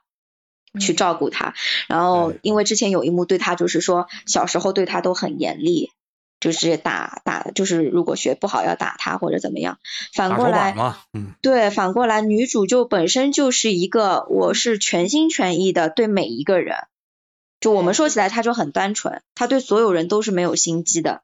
[0.80, 0.96] 去嗯。
[0.96, 1.54] 照顾他，
[1.88, 5.92] 然后因为之前有一幕对他就是说小时候对他都很严厉，
[6.40, 9.78] 就是打打就是如果学不好要打他或者怎么样。
[10.14, 10.76] 反过来，
[11.14, 16.78] 嗯，对，反过来女主就本身就是一个我是全心全意的对每一个人，
[17.60, 21.24] 就我们说起来她就很单纯，她对所有人都是没有心机的，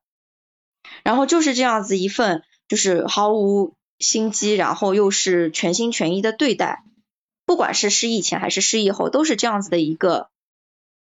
[1.03, 6.83] 然后就是这样子一份就是毫无心机，然后又是全心全意的对待，
[7.45, 10.29] 不管是失忆前还是失忆后，都是这样子的一个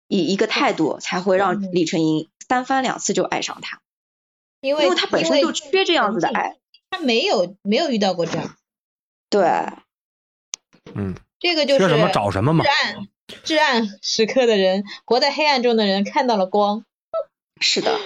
[0.09, 3.81] 一一个态度，才会让嗯李纯英三番两次就爱上他，
[4.61, 6.57] 因为因为他本身就缺这样子的爱，
[6.91, 8.57] 他没有没有遇到过这样，
[9.31, 9.43] 对。
[10.95, 12.71] 嗯，这个就是缺什么找什么嘛至。
[12.71, 13.09] 暗
[13.43, 16.85] 至暗时刻的人，活在黑暗中的人看到了光。
[17.59, 17.99] 是的，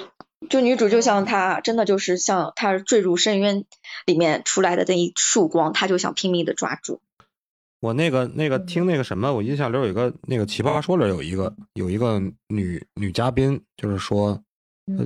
[0.48, 3.64] 就女主就像她，真的就是像她坠入深渊
[4.06, 7.00] 里面出来的那一束光，她就想拼命的抓住。
[7.80, 14.42] 我那个那个听那个什么，我印象里有一个那个奇葩说里有一个有一个女女嘉宾，就是说，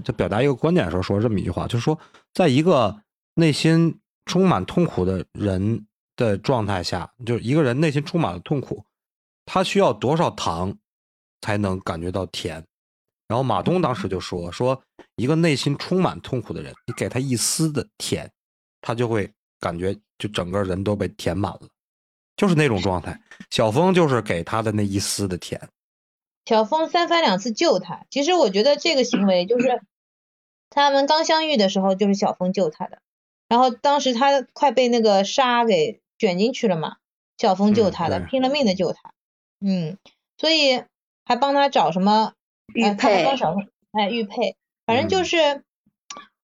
[0.04, 1.98] 她表达一个观点的时候说这么一句话，就是说，
[2.32, 3.02] 在一个
[3.34, 8.84] 内心充满痛苦的人的状态下，就是一个人内心充满了痛苦，
[9.44, 10.74] 他需要多少糖
[11.42, 12.64] 才能感觉到甜？
[13.28, 14.82] 然后马东当时就说说，
[15.16, 18.30] 一个内心充满痛苦的人，你给他一丝的甜，
[18.80, 21.68] 他就会感觉就整个人都被填满了。
[22.42, 23.20] 就是那种状态。
[23.50, 25.68] 小峰就是给他的那一丝的甜，
[26.44, 29.80] 小峰三番两次救他，其实我觉得这个行为就是
[30.70, 32.98] 他们刚相遇的时候，就是小峰救他的。
[33.46, 36.96] 然后当时他快被那个沙给卷进去了嘛，
[37.38, 39.12] 小峰救嗯他的，对拼了命的救他，
[39.60, 39.98] 嗯，
[40.36, 40.82] 所以
[41.24, 42.32] 还帮他找什么
[42.74, 45.62] 玉佩帮小峰哎玉佩，反正就嗯是、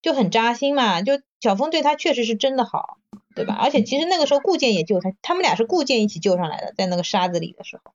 [0.01, 2.98] 就很扎心嘛，就小峰对他确实是真的好，
[3.39, 3.57] 对吧？
[3.59, 7.93] 而且其实那个时候顾剑也救他，他们俩是顾剑一起救上来的，在那个沙子里的时候，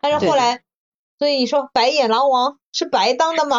[0.00, 0.62] 但是后来。
[1.20, 3.56] 所以你说白眼狼王是白当的吗？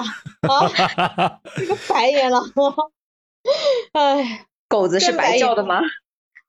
[0.47, 2.73] 啊， 这个白眼狼王，
[3.91, 5.81] 哎， 狗子是白叫的吗？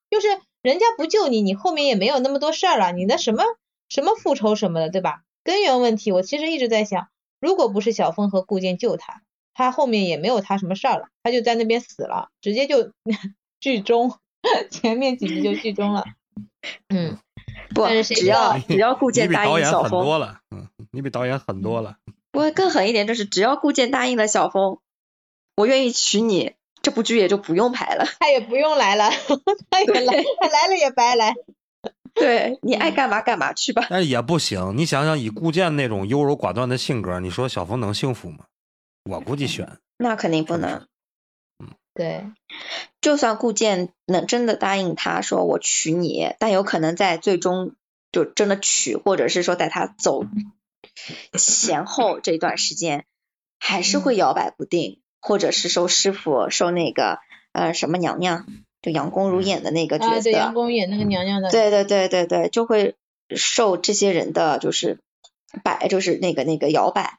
[0.08, 0.28] 就是
[0.62, 3.42] 人家不救你，你后面也没有那么多事儿了，你那什么
[3.88, 5.24] 什么复仇什么的，对吧？
[5.42, 7.08] 根源问题，我其实一直在想，
[7.40, 9.22] 如果不是小峰和顾剑救他，
[9.52, 12.92] 他后面也没有他什么事儿了，他就在那边死了，直接就
[13.58, 14.16] 剧终，
[14.70, 16.04] 前面几集就剧终了。
[16.88, 17.18] 嗯，
[17.74, 21.96] 不只要只要顾剑比导演狠应小峰，多了，嗯，你比导演狠多了。
[22.30, 24.78] 不过更狠一点就是，只要顾剑答应了小峰，
[25.56, 28.04] 我愿意娶你，这部剧也就不用拍了。
[28.20, 29.10] 他也不用来了，
[29.70, 31.34] 他也来，他来了也白来。
[32.12, 33.86] 对你爱干嘛干嘛去吧。
[33.88, 38.44] 但是也不行，你想想以顾剑那种优柔寡断的性格，你说小峰能幸福吗？
[39.10, 39.78] 我估计选。
[39.96, 40.86] 那肯定不能。
[41.94, 42.24] 对，
[43.00, 47.74] 就算顾剑能真的答应他说我娶你，但有可能在最终
[48.12, 50.24] 就真的娶，或者是说带他走
[51.36, 53.04] 前后这段时间，
[53.58, 57.18] 还是会摇摆不定，或者是受师傅受那个
[57.52, 58.46] 呃什么娘娘，
[58.82, 62.94] 就杨恭如演的那个角啊，色，对，杨恭演那个娘娘的，对对对对对，就会
[63.34, 65.00] 受这些人的就是
[65.64, 67.18] 摆，就是那个那个摇摆，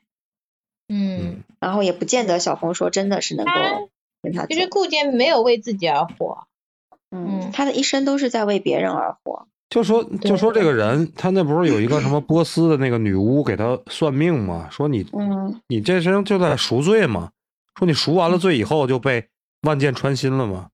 [0.88, 3.88] 嗯，然后也不见得小峰说真的是能够他
[4.22, 6.48] 跟他走其实顾剑没有为自己而活，
[7.10, 9.48] 嗯，嗯他的一生都是在为别人而活。
[9.70, 14.68] 就说就说这个人，他那不是有一个什么波斯的那个女巫给他算命吗？
[14.70, 17.32] 说你嗯，你这身就在赎罪嘛，
[17.80, 19.30] 说你赎完了罪以后就被
[19.62, 20.70] 万箭穿心了嘛，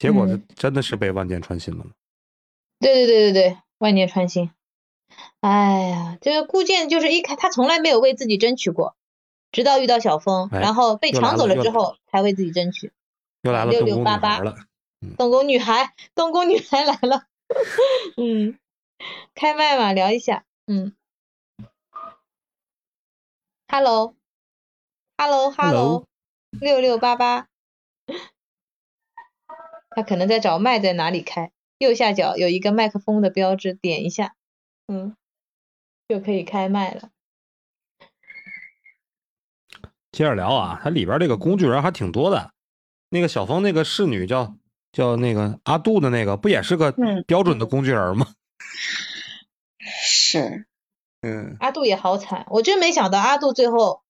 [0.00, 1.92] 结果嗯真的是被万箭穿心了吗。
[2.80, 4.50] 对对对对对，万箭穿心。
[5.40, 8.96] 哎呀，这个顾剑就是一开，他从来没有为自己争取过，
[9.54, 12.92] 直到遇到小峰，哎然后被抢走了之后才为自己争取。
[13.42, 14.56] 又来了东宫女六八八孩了，
[15.16, 17.26] 东宫女孩，东宫女孩来了。
[18.16, 18.58] 嗯，
[19.34, 20.44] 开麦嘛，聊一下。
[20.66, 20.96] 嗯
[23.68, 26.04] ，Hello，Hello，Hello，
[26.58, 27.46] 六六八八，
[29.90, 34.34] 他可能在找麦在哪里开，右下角有一个麦克风的标志，点一下，
[34.88, 35.14] 嗯，
[36.08, 37.10] 就可以开麦了。
[40.14, 42.52] 接着聊啊，它里边这个工具人还挺多的。
[43.08, 44.54] 那个小峰那个侍女叫
[44.92, 48.28] 叫那个阿杜的那个，不也是个嗯标准的工具人吗？
[49.80, 50.66] 是，
[51.22, 54.02] 嗯，阿杜也好惨，我真没想到阿杜最后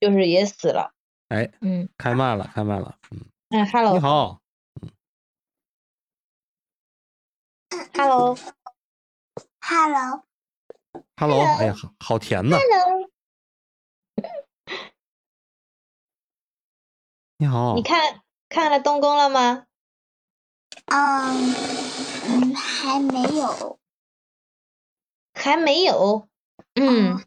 [0.00, 0.92] 就是也死了。
[1.28, 2.96] 哎，嗯，开麦了，开麦了。
[3.10, 3.18] 嗯，
[3.50, 4.40] 哎你，Hello，Hello，好
[9.60, 12.56] ，Hello，Hello，哎呀，好好甜呐！
[17.38, 19.64] 你好，你看看了东宫了吗？
[20.86, 21.54] 嗯
[22.28, 23.78] 嗯，还没有。
[25.34, 26.28] 还没有。
[26.74, 27.22] 嗯，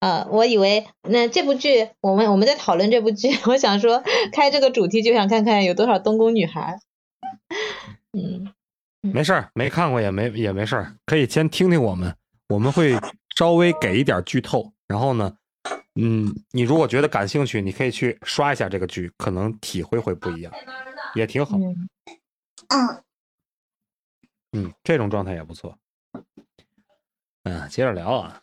[0.00, 6.78] 啊， 我以为那这部剧，我们我们在讨论这部剧， 我想说开这个主题就想看看有多少东宫女孩。
[8.12, 8.52] 嗯，
[9.00, 12.14] 没事儿，没看过也没也没事儿，可以先听听我们，
[12.48, 12.94] 我们会
[13.36, 15.36] 稍微给一点剧透，然后呢，
[15.94, 20.52] 嗯，你如果觉得感兴趣，你可以去刷一下这个剧，可能体会会不一样，
[21.14, 21.58] 也挺好。
[24.56, 25.76] 嗯这种状态也不错。
[27.42, 28.42] 嗯，接着聊啊，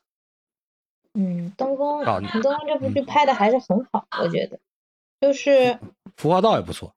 [1.14, 4.60] 嗯，东宫啊东宫这部剧拍的还是很好，我觉得，
[5.22, 5.80] 就是
[6.18, 6.94] 服化道也不错。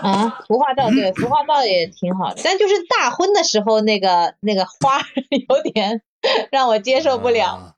[0.00, 5.00] 啊，服化道对， 服化道也挺好的，但就是大婚的时候那个那个花
[5.48, 6.02] 有点
[6.50, 7.74] 让我接受不了，啊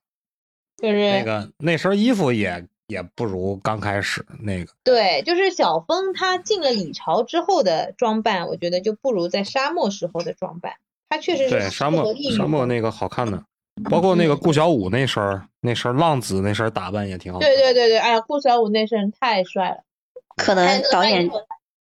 [0.76, 4.72] 就是那个那身衣服也也不如刚开始那个。
[4.84, 10.74] 对，就是小峰他进了李朝之后的装扮，我觉得就不如在沙漠时候的装扮，
[11.08, 13.42] 他确实是对，沙漠沙漠那个好看的，
[13.90, 17.38] 包括那个顾小五那身儿那身浪子那身打扮也挺好。
[17.38, 19.78] 对对对对，哎呀，顾小五那身太帅了，
[20.36, 21.30] 可能导演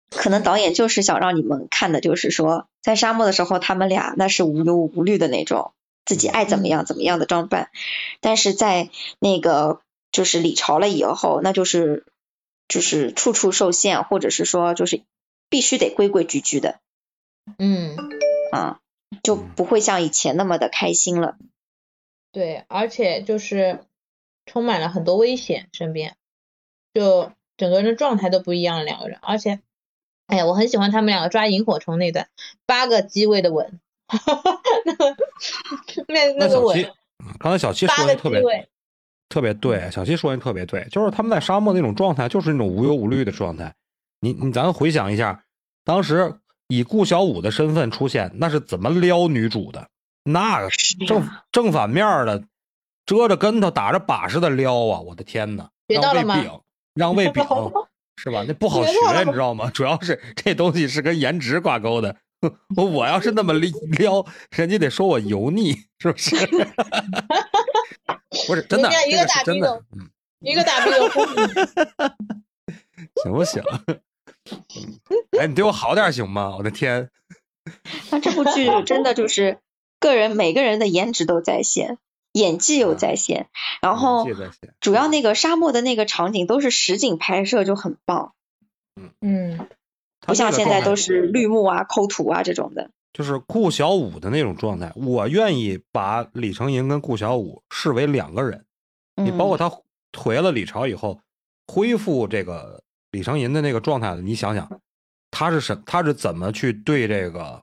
[0.09, 5.71] 可能导演就是想让你们看的，就是说在沙漠的时候，他们俩那是无忧无虑的那种，
[6.11, 7.69] 自己爱怎么样怎么样的装扮，
[8.19, 9.79] 但是在那个
[10.11, 12.05] 就是李朝了以后，那就是
[12.67, 15.03] 就是处处受限，或者是说就是
[15.47, 16.81] 必须得规规矩矩的
[17.57, 17.95] 嗯，
[18.51, 18.81] 啊，
[19.23, 21.37] 就不会像以前那么的开心了。
[22.33, 23.85] 对，而且就是
[24.45, 26.17] 充满了很多危险，身边
[26.93, 29.61] 就整个人的状态都不一样了，两个人，而且，
[30.27, 32.27] 哎呀，我很喜欢他们两个抓萤火虫那段，
[32.65, 33.79] 八个机位的吻，
[34.83, 35.15] 那 个
[36.07, 36.91] 那那个吻那小七，，
[37.39, 38.41] 刚才小七说的特别
[39.29, 43.73] 特别对，小七说的特别对，就是他们在沙漠那种状态，就是那种无忧无虑的状态。
[44.19, 45.43] 你你咱回想一下，
[45.83, 46.35] 当时
[46.67, 49.87] 以顾小五的身份出现，那是怎么撩女主的？
[50.23, 50.69] 那个
[51.07, 52.43] 正正反面的，
[53.05, 54.99] 遮着跟头，打着把式的撩啊！
[54.99, 56.61] 我的天哪，让喂饼，
[56.93, 57.43] 让喂饼
[58.21, 58.45] 是吧？
[58.47, 59.71] 那不好学，你知道吗？
[59.73, 62.15] 主要是这东西是跟颜值挂钩的。
[62.75, 66.35] 我 我要是那么撩，人家得说我油腻，是不是？
[68.47, 69.83] 不是真的，一个这个是真的
[70.39, 71.09] 一个大逼斗，
[73.23, 73.61] 行不行？
[73.87, 74.01] 嗯
[75.39, 76.55] 哎，你对我好点行吗？
[76.57, 77.09] 我的天，
[78.09, 79.59] 那这部剧真的就是
[79.99, 81.99] 个人每个人的颜值都在线，
[82.31, 83.49] 演技又在线，
[83.81, 84.25] 然后
[84.79, 88.33] 主要那个沙漠的那个场景都是实景拍摄，就很棒，
[88.95, 89.67] 嗯嗯，
[90.21, 91.21] 不像现在都是。
[91.21, 92.91] 绿幕啊、抠图啊这种的。
[93.13, 98.65] 就是顾小五的那种状态，我愿意把李成银跟顾小五视为两个人。
[99.15, 99.71] 你包括嗯他
[100.17, 101.19] 回了李朝以后，
[101.67, 104.81] 恢复这个李成银的那个状态了，你想想，
[105.29, 107.61] 他是什他是怎么去对这个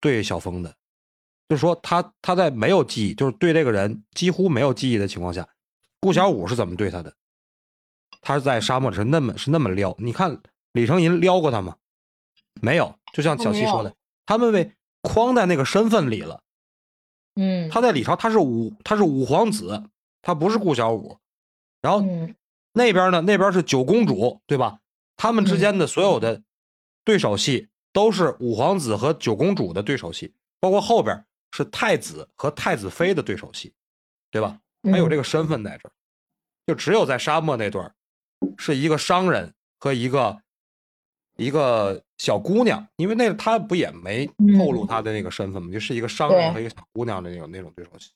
[0.00, 0.74] 对小峰的？
[1.48, 5.46] 就是说他他在没有记忆，就是对这个人几乎没有记忆的情况下，
[6.00, 7.12] 顾小五是怎么对他的？
[8.22, 9.94] 他是在沙漠里是那么是那么撩。
[9.98, 10.40] 你看
[10.76, 11.76] 李成银撩过他吗？
[12.60, 13.94] 没有，就像小七说的，
[14.26, 16.42] 他们被框在那个身份里了。
[17.34, 19.82] 嗯，他在李朝他是五他是五皇子，
[20.20, 21.18] 他不是顾小五。
[21.80, 22.34] 然后嗯
[22.72, 24.80] 那边呢，那边是九公主，对吧？
[25.16, 26.42] 他们之间的所有的
[27.04, 33.72] 对手戏都是五皇子和九公主的对手戏，包括后边是太子和太子妃的对手戏，
[34.30, 34.60] 对吧？
[34.82, 35.92] 他有这个身份在这儿，
[36.66, 37.94] 就只有在沙漠那段
[38.58, 40.42] 是一个商人和一个
[41.36, 44.26] 一个小姑娘，因为那个他不也没
[44.58, 48.10] 透露她的那个身份嘛，就是一个商人和一个小姑娘的那种那种对手戏。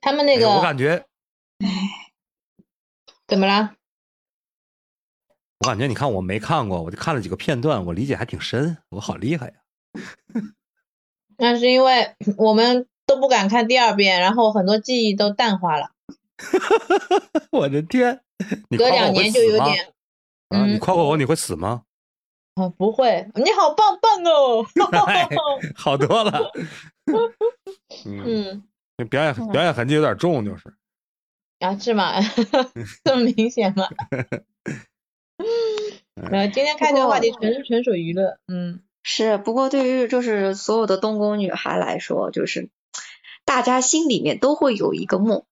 [0.00, 1.04] 他们那哎我感觉
[1.58, 1.68] 哎
[3.26, 3.74] 怎么了？
[5.58, 9.54] 我感觉你看我没看过，我就看了几个片段，我理解还挺深，我好厉害呀！
[11.36, 15.90] 那是因为我们都不敢看第二遍，然后很多记忆都淡化了，
[17.52, 18.22] 我的天，
[18.70, 19.84] 你隔夸我会两年就死吗有点
[20.48, 20.66] 啊！
[20.66, 21.82] 你嗯夸夸我，你会死吗？
[22.54, 24.66] 啊，不会，你好棒棒哦，
[25.06, 25.28] 哎
[25.76, 26.50] 好多了。
[28.04, 28.64] 嗯，
[28.96, 30.74] 嗯，表演表演痕迹有点重，就是。
[31.60, 32.14] 啊是吗？
[33.04, 33.86] 这么明显吗？
[36.14, 42.70] 没有，今天开这个话题纯纯属娱乐，嗯，是，不过对于就是所有的东宫女孩来说，就是
[43.44, 45.44] 大家心里面都会有一个梦，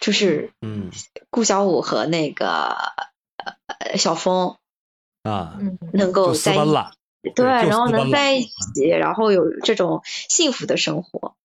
[0.00, 0.90] 就是嗯
[1.30, 2.74] 顾小五和那个
[3.66, 4.56] 呃小峰
[5.22, 6.94] 啊，嗯能够在一奔了。
[7.34, 11.36] 对，然后能在一起，然后有这种幸福的生活。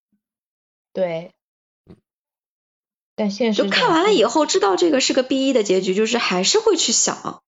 [0.93, 1.33] 对。
[3.17, 7.43] 但现实就看完了以后，知道这个是个 B 一的结局，就是还是会去想，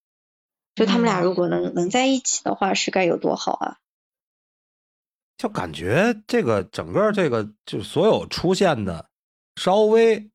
[0.76, 3.78] 就他们俩嗯如果能能在一起的话，是该有多好啊！
[5.38, 9.10] 就感觉这个整个这个就所有出现的
[9.55, 10.30] 稍微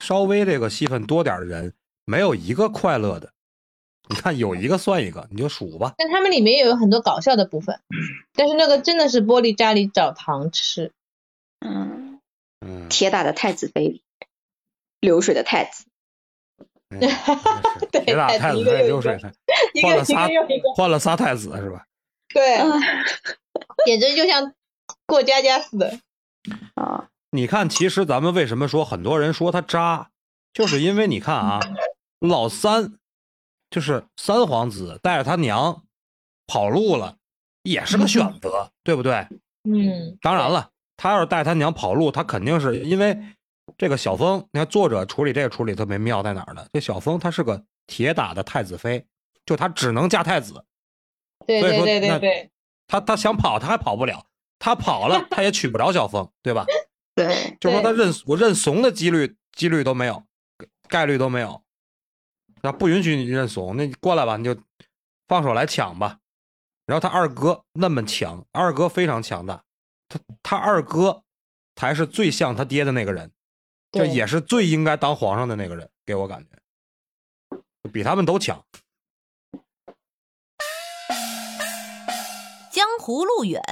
[0.00, 1.74] 稍微这个戏份多点的人，
[2.04, 3.32] 没有一个快乐的。
[4.08, 5.94] 你看有一个算一个，你就数吧。
[5.96, 7.80] 但他们里面也有很多搞笑的部分，
[8.34, 10.92] 但是那个真的是玻璃渣里找糖吃。
[11.60, 12.20] 嗯，
[12.60, 14.02] 嗯，铁打的太子妃，
[15.00, 15.86] 流水的太子，
[16.90, 17.16] 嗯真是
[17.90, 19.32] 对铁打太子流水太，
[19.82, 20.28] 换了仨
[20.76, 21.86] 换了仨太子是吧？
[22.28, 22.68] 对，啊
[23.86, 24.52] 简直就像
[25.06, 25.98] 过家家似的。
[26.74, 30.10] 啊，你看，其实咱们为什么说很多人说他渣，
[30.52, 31.58] 就是因为你看啊，
[32.20, 32.92] 老三
[33.70, 35.82] 就是三皇子带着他娘
[36.46, 37.16] 跑路了，
[37.64, 39.26] 也是个选择，对不对？
[39.68, 43.18] 嗯，当然了，他要是带他娘跑路，他肯定是因为
[43.76, 46.64] 这个小峰，你看作者处理这个处理特别妙在哪儿呢？
[46.72, 49.04] 这小峰他是个铁打的太子妃，
[49.44, 50.64] 就他只能嫁太子，
[51.48, 52.50] 对对所以说那对对对，
[52.86, 54.24] 他他想跑他还跑不了，
[54.60, 56.64] 他跑了他也娶不着小峰，对吧？
[57.14, 60.24] 对，就说他认我认怂的几率几率都没有，
[60.88, 61.62] 概率都没有。
[62.62, 64.56] 那不允许你认怂，那你过来吧，你就
[65.28, 66.18] 放手来抢吧。
[66.86, 69.62] 然后他二哥那么强，二哥非常强大，
[70.08, 71.22] 他他二哥
[71.76, 73.30] 才是最像他爹的那个人，
[73.92, 77.58] 这也是最应该当皇上的那个人，给我感觉
[77.92, 78.64] 比他们都强。
[82.70, 83.62] 江湖路远，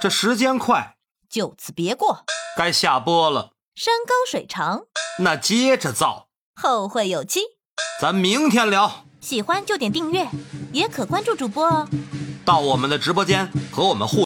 [0.00, 0.96] 这时间快，
[1.32, 2.24] 就此别过。
[2.58, 4.82] 该下播了，山高水长，
[5.20, 6.28] 那接着造。
[6.54, 7.40] 后会有期。
[7.98, 9.06] 咱明天聊。
[9.22, 10.28] 喜欢就点订阅，
[10.74, 11.88] 也可关注主播哦。
[12.44, 14.20] 到我们的直播间和我们互。